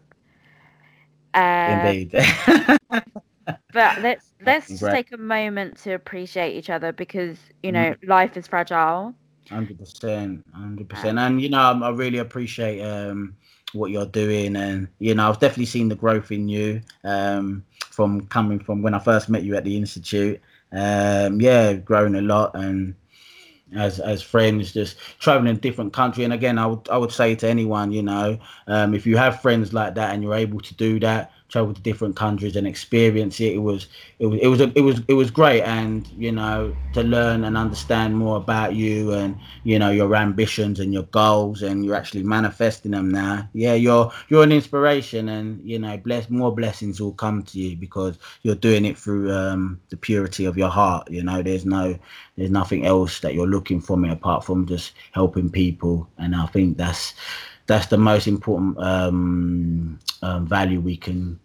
[1.33, 2.15] Uh, Indeed.
[3.73, 8.37] but let's let's just take a moment to appreciate each other because you know life
[8.37, 9.13] is fragile.
[9.49, 13.35] Hundred percent, hundred percent, and you know I really appreciate um,
[13.73, 18.27] what you're doing, and you know I've definitely seen the growth in you um, from
[18.27, 20.41] coming from when I first met you at the institute.
[20.71, 22.95] Um, yeah, grown a lot, and
[23.75, 26.23] as as friends, just traveling different country.
[26.23, 29.41] And again, I would I would say to anyone, you know, um, if you have
[29.41, 33.39] friends like that and you're able to do that, travel to different countries and experience
[33.39, 33.53] it.
[33.53, 33.87] It was
[34.19, 37.55] it was it was it was it was great, and you know to learn and
[37.55, 42.23] understand more about you and you know your ambitions and your goals, and you're actually
[42.23, 43.47] manifesting them now.
[43.53, 47.77] Yeah, you're you're an inspiration, and you know bless more blessings will come to you
[47.77, 51.09] because you're doing it through um, the purity of your heart.
[51.09, 51.97] You know, there's no
[52.35, 56.47] there's nothing else that you're looking for me apart from just helping people, and I
[56.47, 57.13] think that's
[57.67, 61.39] that's the most important um, um, value we can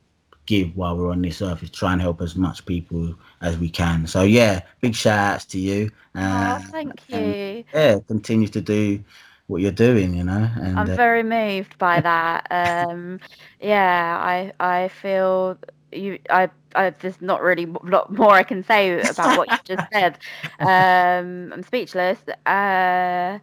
[0.50, 3.70] give while we're on this earth is try and help as much people as we
[3.70, 4.04] can.
[4.08, 5.90] So yeah, big shout outs to you.
[6.16, 7.64] Uh, oh, thank and, you.
[7.72, 9.02] yeah, continue to do
[9.46, 10.12] what you're doing.
[10.12, 12.48] You know, and I'm uh, very moved by that.
[12.50, 13.20] Um,
[13.60, 15.56] yeah, I I feel
[15.92, 16.18] you.
[16.28, 19.86] I, I there's not really a lot more I can say about what you just
[19.92, 20.18] said.
[20.60, 22.18] Um, I'm speechless.
[22.44, 23.38] Uh,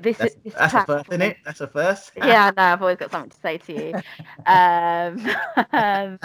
[0.00, 1.36] this that's, this that's a first, isn't it?
[1.44, 2.12] That's a first.
[2.16, 3.94] yeah, no, I've always got something to say to you.
[4.46, 5.26] Um,
[5.72, 6.18] um,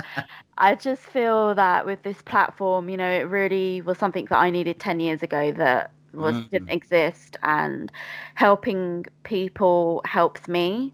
[0.57, 4.49] I just feel that with this platform, you know, it really was something that I
[4.49, 6.49] needed 10 years ago that was Mm.
[6.49, 7.91] didn't exist and
[8.35, 10.93] helping people helps me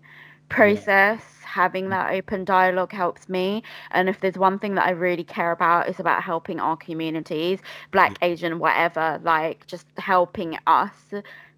[0.50, 5.24] process having that open dialogue helps me and if there's one thing that i really
[5.24, 7.60] care about it's about helping our communities
[7.92, 11.14] black asian whatever like just helping us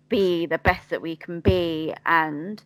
[0.09, 1.93] be the best that we can be.
[2.05, 2.61] And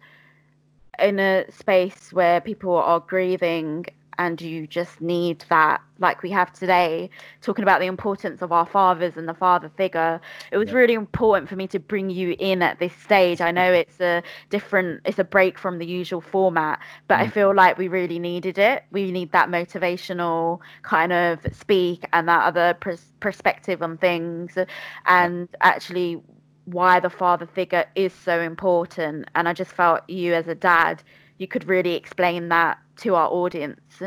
[0.99, 3.85] in a space where people are grieving
[4.17, 7.09] and you just need that like we have today
[7.41, 10.19] talking about the importance of our fathers and the father figure
[10.51, 10.75] it was Yeah.
[10.75, 13.39] really important for me to bring you in at this stage.
[13.39, 17.31] I know it's a different it's a break from the usual format but i Mm.
[17.31, 18.83] feel like we really needed it.
[18.91, 24.57] We need that motivational kind of speak and that other pers- perspective on things.
[25.05, 26.21] And actually
[26.71, 31.01] why the father figure is so important and i just felt you as a dad
[31.37, 34.01] you could really explain that to our audience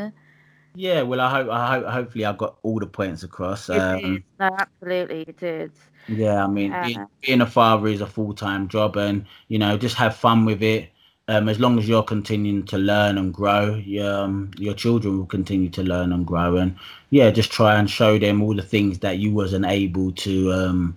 [0.74, 3.68] Yeah, well, I hope I hope hopefully I got all the points across.
[3.68, 5.72] Um, no absolutely you did
[6.08, 9.58] Yeah, I mean, Uh, being, being a father is a full time job, and you
[9.58, 10.90] know, just have fun with it.
[11.28, 15.26] Um, as long as you're continuing to learn and grow, your, um, your children will
[15.26, 16.56] continue to learn and grow.
[16.56, 16.76] And
[17.10, 20.96] yeah, just try and show them all the things that you wasn't able to um,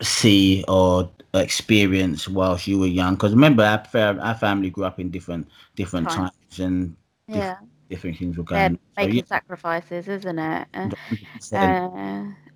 [0.00, 3.14] see or experience whilst you were young.
[3.14, 6.30] Because remember, our, our family grew up in different different Times.
[6.30, 6.96] times, and
[7.28, 7.56] yeah
[7.90, 8.72] different things were going.
[8.72, 8.78] on.
[8.98, 10.68] So, making yeah, sacrifices isn't it
[11.54, 11.76] Uh, 100%.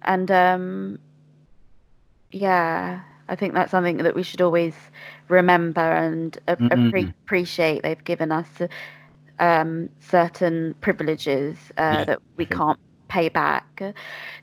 [0.03, 0.99] And um,
[2.33, 4.75] yeah, I think that's something that we should always
[5.29, 7.83] remember and a- appre- appreciate.
[7.83, 8.49] They've given us
[9.39, 12.79] um, certain privileges uh, Yeah, that we can't
[13.11, 13.83] pay back.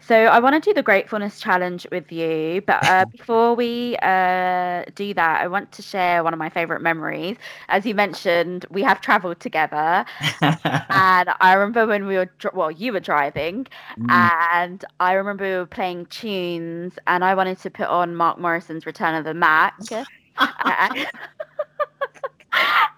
[0.01, 4.83] So I want to do the gratefulness challenge with you, but uh, before we uh,
[4.95, 7.37] do that, I want to share one of my favorite memories.
[7.69, 10.05] As you mentioned, we have traveled together,
[10.41, 13.67] and I remember when we were well, you were driving,
[13.97, 14.31] Mm.
[14.39, 18.85] and I remember we were playing tunes, and I wanted to put on Mark Morrison's
[18.85, 19.75] Return of the Mack.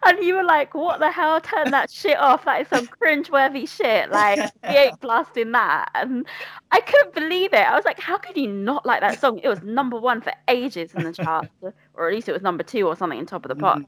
[0.06, 1.40] and you were like, "What the hell?
[1.42, 2.46] Turn that shit off!
[2.46, 6.26] That is some cringe-worthy shit." Like we ain't blasting that, and
[6.72, 7.60] I couldn't believe it.
[7.68, 9.40] I was like, "How could you not like that song?
[9.44, 11.50] It was number one for ages in the charts,
[11.94, 13.82] or at least it was number two or something in top of the pop."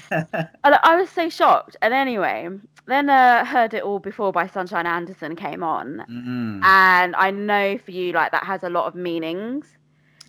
[0.10, 1.76] And I was so shocked.
[1.82, 2.48] And anyway,
[2.86, 7.78] then uh, heard it all before by Sunshine Anderson came on, Mm, and I know
[7.78, 9.66] for you like that has a lot of meanings.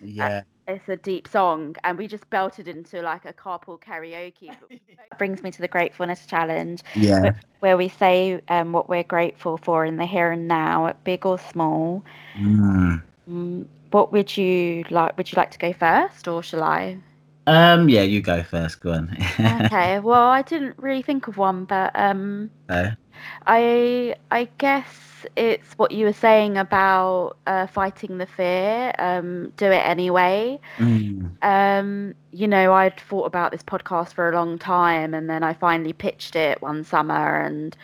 [0.02, 0.42] yeah.
[0.70, 4.50] It's a deep song, and we just belted into like a carpool karaoke.
[5.10, 7.32] That brings me to the gratefulness challenge, Yeah.
[7.58, 11.38] where we say um, what we're grateful for in the here and now, big or
[11.38, 12.04] small.
[12.38, 13.02] Mm.
[13.28, 15.16] Mm, what would you like?
[15.16, 16.98] Would you like to go first, or shall I?
[17.46, 18.80] Um, yeah, you go first.
[18.80, 19.16] Go on.
[19.40, 19.98] okay.
[19.98, 22.94] Well, I didn't really think of one, but um, Okay.
[23.46, 28.92] I I guess it's what you were saying about uh, fighting the fear.
[28.98, 30.58] Um, do it anyway.
[30.78, 31.30] Mm.
[31.42, 35.52] Um, you know, I'd thought about this podcast for a long time, and then I
[35.54, 37.76] finally pitched it one summer, and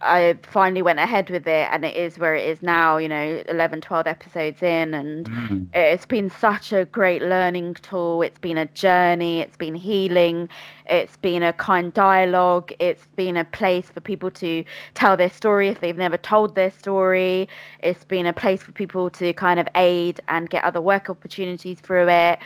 [0.00, 2.98] I finally went ahead with it, and it is where it is now.
[2.98, 5.66] You know, 11, 12 episodes in, and Mm.
[5.74, 8.22] it's been such a great learning tool.
[8.22, 9.40] It's been a journey.
[9.40, 10.48] It's been healing.
[10.86, 12.72] It's been a kind dialogue.
[12.78, 14.64] It's been a place for people to
[14.94, 17.48] tell their story if they've never told their story.
[17.82, 21.80] It's been a place for people to kind of aid and get other work opportunities
[21.80, 22.38] through it.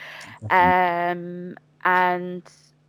[0.51, 2.43] Um, and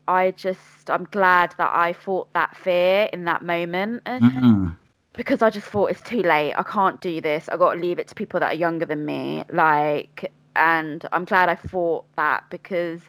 [0.07, 4.75] I just, I'm glad that I fought that fear in that moment Mm.
[5.13, 6.53] because I just thought it's too late.
[6.55, 7.49] I can't do this.
[7.49, 9.43] I got to leave it to people that are younger than me.
[9.51, 13.01] Like, and I'm glad I fought that because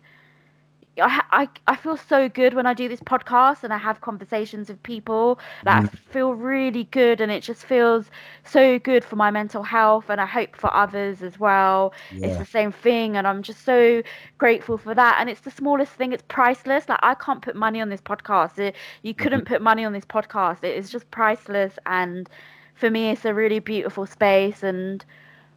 [1.01, 4.69] I, I, I feel so good when I do this podcast and I have conversations
[4.69, 8.11] with people that I feel really good and it just feels
[8.45, 11.93] so good for my mental health and I hope for others as well.
[12.12, 14.03] It's the same thing and I'm just so
[14.39, 16.89] grateful for that and it's the smallest thing it's priceless.
[16.89, 18.59] Like I can't put money on this podcast.
[18.59, 19.55] It- you couldn't mm-hmm.
[19.55, 20.62] put money on this podcast.
[20.65, 22.29] It is just priceless and
[22.75, 25.05] for me it's a really beautiful space and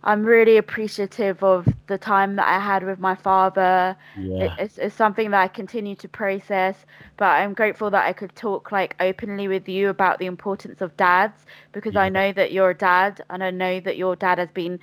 [0.07, 3.97] I'm really appreciative of the time that I had with my father
[4.39, 4.55] it, Yeah.
[4.57, 6.85] it's, it's something that I continue to process,
[7.17, 10.95] but I'm grateful that I could talk like openly with you about the importance of
[10.97, 14.51] dads because I know that you're a dad and I know that your dad has
[14.51, 14.79] been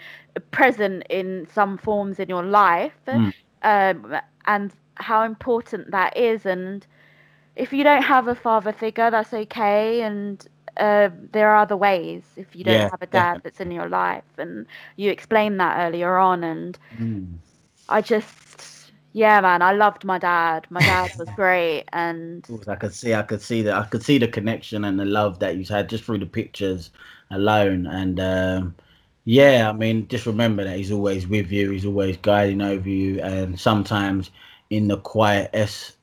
[0.52, 3.32] present in some forms in your life Mm.
[3.62, 6.46] um, and how important that is.
[6.46, 6.86] And
[7.56, 10.02] if you don't have a father figure, that's okay.
[10.02, 10.46] And
[10.76, 13.88] uh, there are other ways if you don't Yeah, have a dad that's in your
[13.88, 14.24] life.
[14.38, 16.44] And you explained that earlier on.
[16.44, 17.38] And Mm.
[17.88, 20.66] I just, yeah, man, I loved my dad.
[20.70, 24.18] My dad was great, and I could see, I could see that, I could see
[24.18, 26.90] the connection and the love that you had just through the pictures
[27.30, 27.86] alone.
[27.86, 28.74] And um,
[29.24, 31.70] yeah, I mean, just remember that he's always with you.
[31.70, 33.20] He's always guiding over you.
[33.20, 34.30] And sometimes
[34.70, 35.54] in the quiet,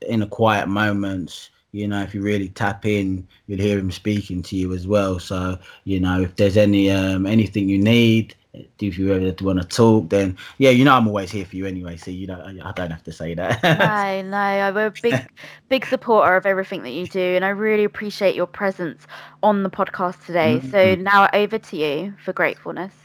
[0.08, 4.42] in the quiet moments, you know, if you really tap in, you'll hear him speaking
[4.44, 5.20] to you as well.
[5.20, 8.36] So you know, if there's any um, anything you need.
[8.80, 11.66] If you ever want to talk, then yeah, you know I'm always here for you
[11.66, 11.96] anyway.
[11.96, 13.64] So you know I don't have to say that.
[13.70, 15.32] no, no, I'm a big,
[15.70, 19.06] big supporter of everything that you do, and I really appreciate your presence
[19.44, 20.60] on the podcast today.
[20.60, 20.96] So Mhm.
[20.96, 23.01] now over to you for gratefulness.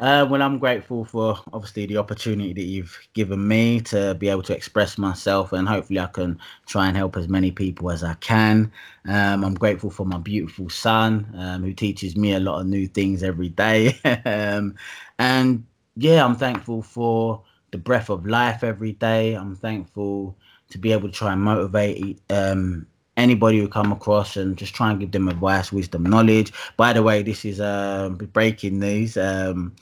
[0.00, 4.42] Uh, well, I'm grateful for obviously the opportunity that you've given me to be able
[4.44, 8.14] to express myself, and hopefully I can try and help as many people as I
[8.14, 8.70] can.
[9.08, 12.86] Um, I'm grateful for my beautiful son, um, who teaches me a lot of new
[12.86, 13.98] things every day.
[14.24, 14.76] um,
[15.18, 15.64] and
[15.96, 17.42] yeah, I'm thankful for
[17.72, 19.34] the breath of life every day.
[19.34, 20.36] I'm thankful
[20.70, 22.86] to be able to try and motivate um,
[23.18, 26.52] anybody who come across and just try and give them advice, wisdom, knowledge.
[26.76, 29.16] By the way, this is um, breaking news.
[29.16, 29.74] Um,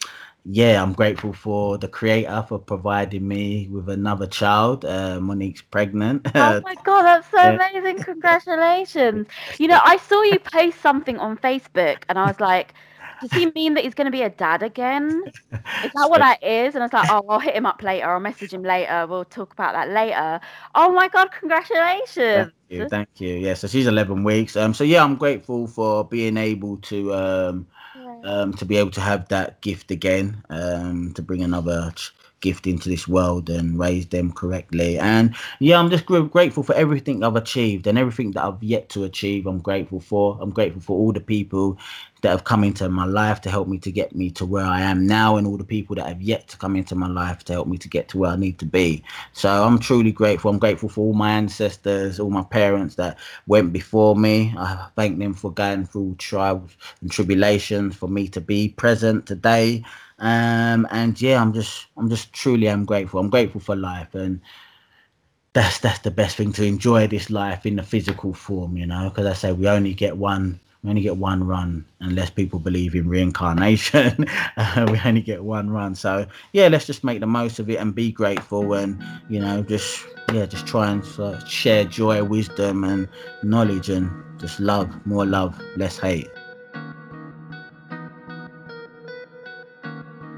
[0.48, 4.84] yeah, I'm grateful for the creator for providing me with another child.
[4.84, 6.26] Uh, Monique's pregnant.
[6.36, 7.98] Oh my god, that's so amazing!
[8.04, 9.26] Congratulations.
[9.58, 12.74] You know, I saw you post something on Facebook, and I was like,
[13.20, 15.28] does he mean that he's going to be a dad again?
[15.82, 16.74] Is that what that is?
[16.74, 18.06] And I was like, oh, I'll hit him up later.
[18.10, 19.06] I'll message him later.
[19.08, 20.40] We'll talk about that later.
[20.74, 22.18] Oh my god, congratulations!
[22.32, 23.34] Thank you, thank you.
[23.34, 24.56] Yeah, so she's 11 weeks.
[24.56, 27.68] Um, so yeah, I'm grateful for being able to um,
[28.24, 32.14] um, to be able to have that gift again, um, to bring another ch-
[32.46, 34.98] gift into this world and raise them correctly.
[34.98, 36.06] And yeah, I'm just
[36.36, 39.46] grateful for everything I've achieved and everything that I've yet to achieve.
[39.46, 40.38] I'm grateful for.
[40.40, 41.78] I'm grateful for all the people
[42.22, 44.80] that have come into my life to help me to get me to where I
[44.80, 47.52] am now, and all the people that have yet to come into my life to
[47.52, 49.02] help me to get to where I need to be.
[49.32, 50.50] So I'm truly grateful.
[50.50, 54.54] I'm grateful for all my ancestors, all my parents that went before me.
[54.58, 56.70] I thank them for going through trials
[57.02, 59.84] and tribulations for me to be present today.
[60.18, 63.20] Um, and yeah, I'm just, I'm just truly, I'm grateful.
[63.20, 64.40] I'm grateful for life, and
[65.52, 69.08] that's that's the best thing to enjoy this life in the physical form, you know.
[69.08, 72.94] Because I say we only get one, we only get one run, unless people believe
[72.94, 74.26] in reincarnation.
[74.56, 77.76] uh, we only get one run, so yeah, let's just make the most of it
[77.76, 82.84] and be grateful, and you know, just yeah, just try and uh, share joy, wisdom,
[82.84, 83.08] and
[83.42, 86.28] knowledge, and just love, more love, less hate.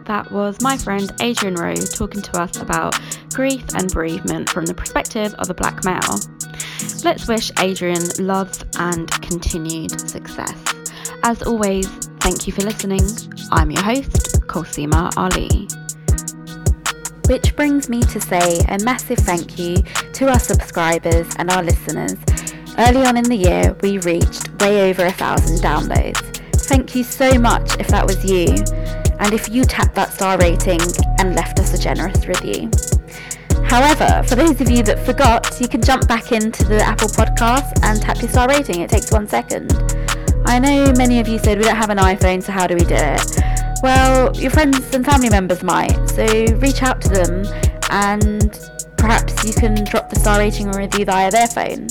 [0.08, 2.98] That was my friend Adrian Rowe talking to us about
[3.34, 6.18] grief and bereavement from the perspective of a black male.
[7.04, 10.56] Let's wish Adrian love and continued success.
[11.24, 11.86] As always,
[12.20, 13.02] thank you for listening.
[13.52, 15.68] I'm your host, Kulsuma Ali.
[17.28, 19.76] Which brings me to say a massive thank you
[20.14, 22.16] to our subscribers and our listeners.
[22.78, 26.38] Early on in the year, we reached way over a thousand downloads.
[26.62, 28.46] Thank you so much if that was you,
[29.20, 30.80] and if you tapped that star rating
[31.18, 32.70] and left us a generous review.
[33.64, 37.78] However, for those of you that forgot, you can jump back into the Apple Podcast
[37.82, 38.80] and tap your star rating.
[38.80, 39.72] It takes one second.
[40.46, 42.84] I know many of you said we don't have an iPhone, so how do we
[42.84, 43.38] do it?
[43.82, 46.24] Well, your friends and family members might, so
[46.56, 47.44] reach out to them
[47.90, 48.58] and
[48.96, 51.88] perhaps you can drop the star rating or review via their phone.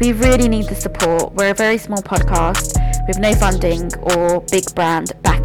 [0.00, 1.32] We really need the support.
[1.34, 2.76] We're a very small podcast
[3.06, 5.35] with no funding or big brand backing.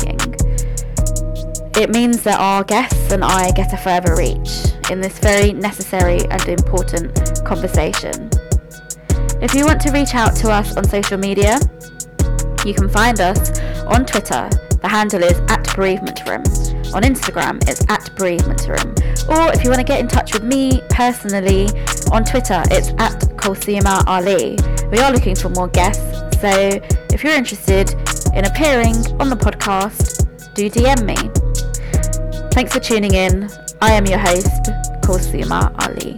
[1.75, 6.19] It means that our guests and I get a further reach in this very necessary
[6.29, 8.29] and important conversation.
[9.41, 11.59] If you want to reach out to us on social media,
[12.65, 14.49] you can find us on Twitter.
[14.81, 16.43] The handle is at bereavement room.
[16.93, 18.93] On Instagram, it's at bereavement room.
[19.29, 21.69] Or if you want to get in touch with me personally
[22.11, 24.57] on Twitter, it's at Kulsuma Ali.
[24.91, 26.03] We are looking for more guests,
[26.41, 26.51] so
[27.13, 27.93] if you're interested
[28.35, 31.40] in appearing on the podcast, do DM me.
[32.51, 33.49] Thanks for tuning in.
[33.81, 34.63] I am your host,
[35.01, 36.17] Kulsuma Ali.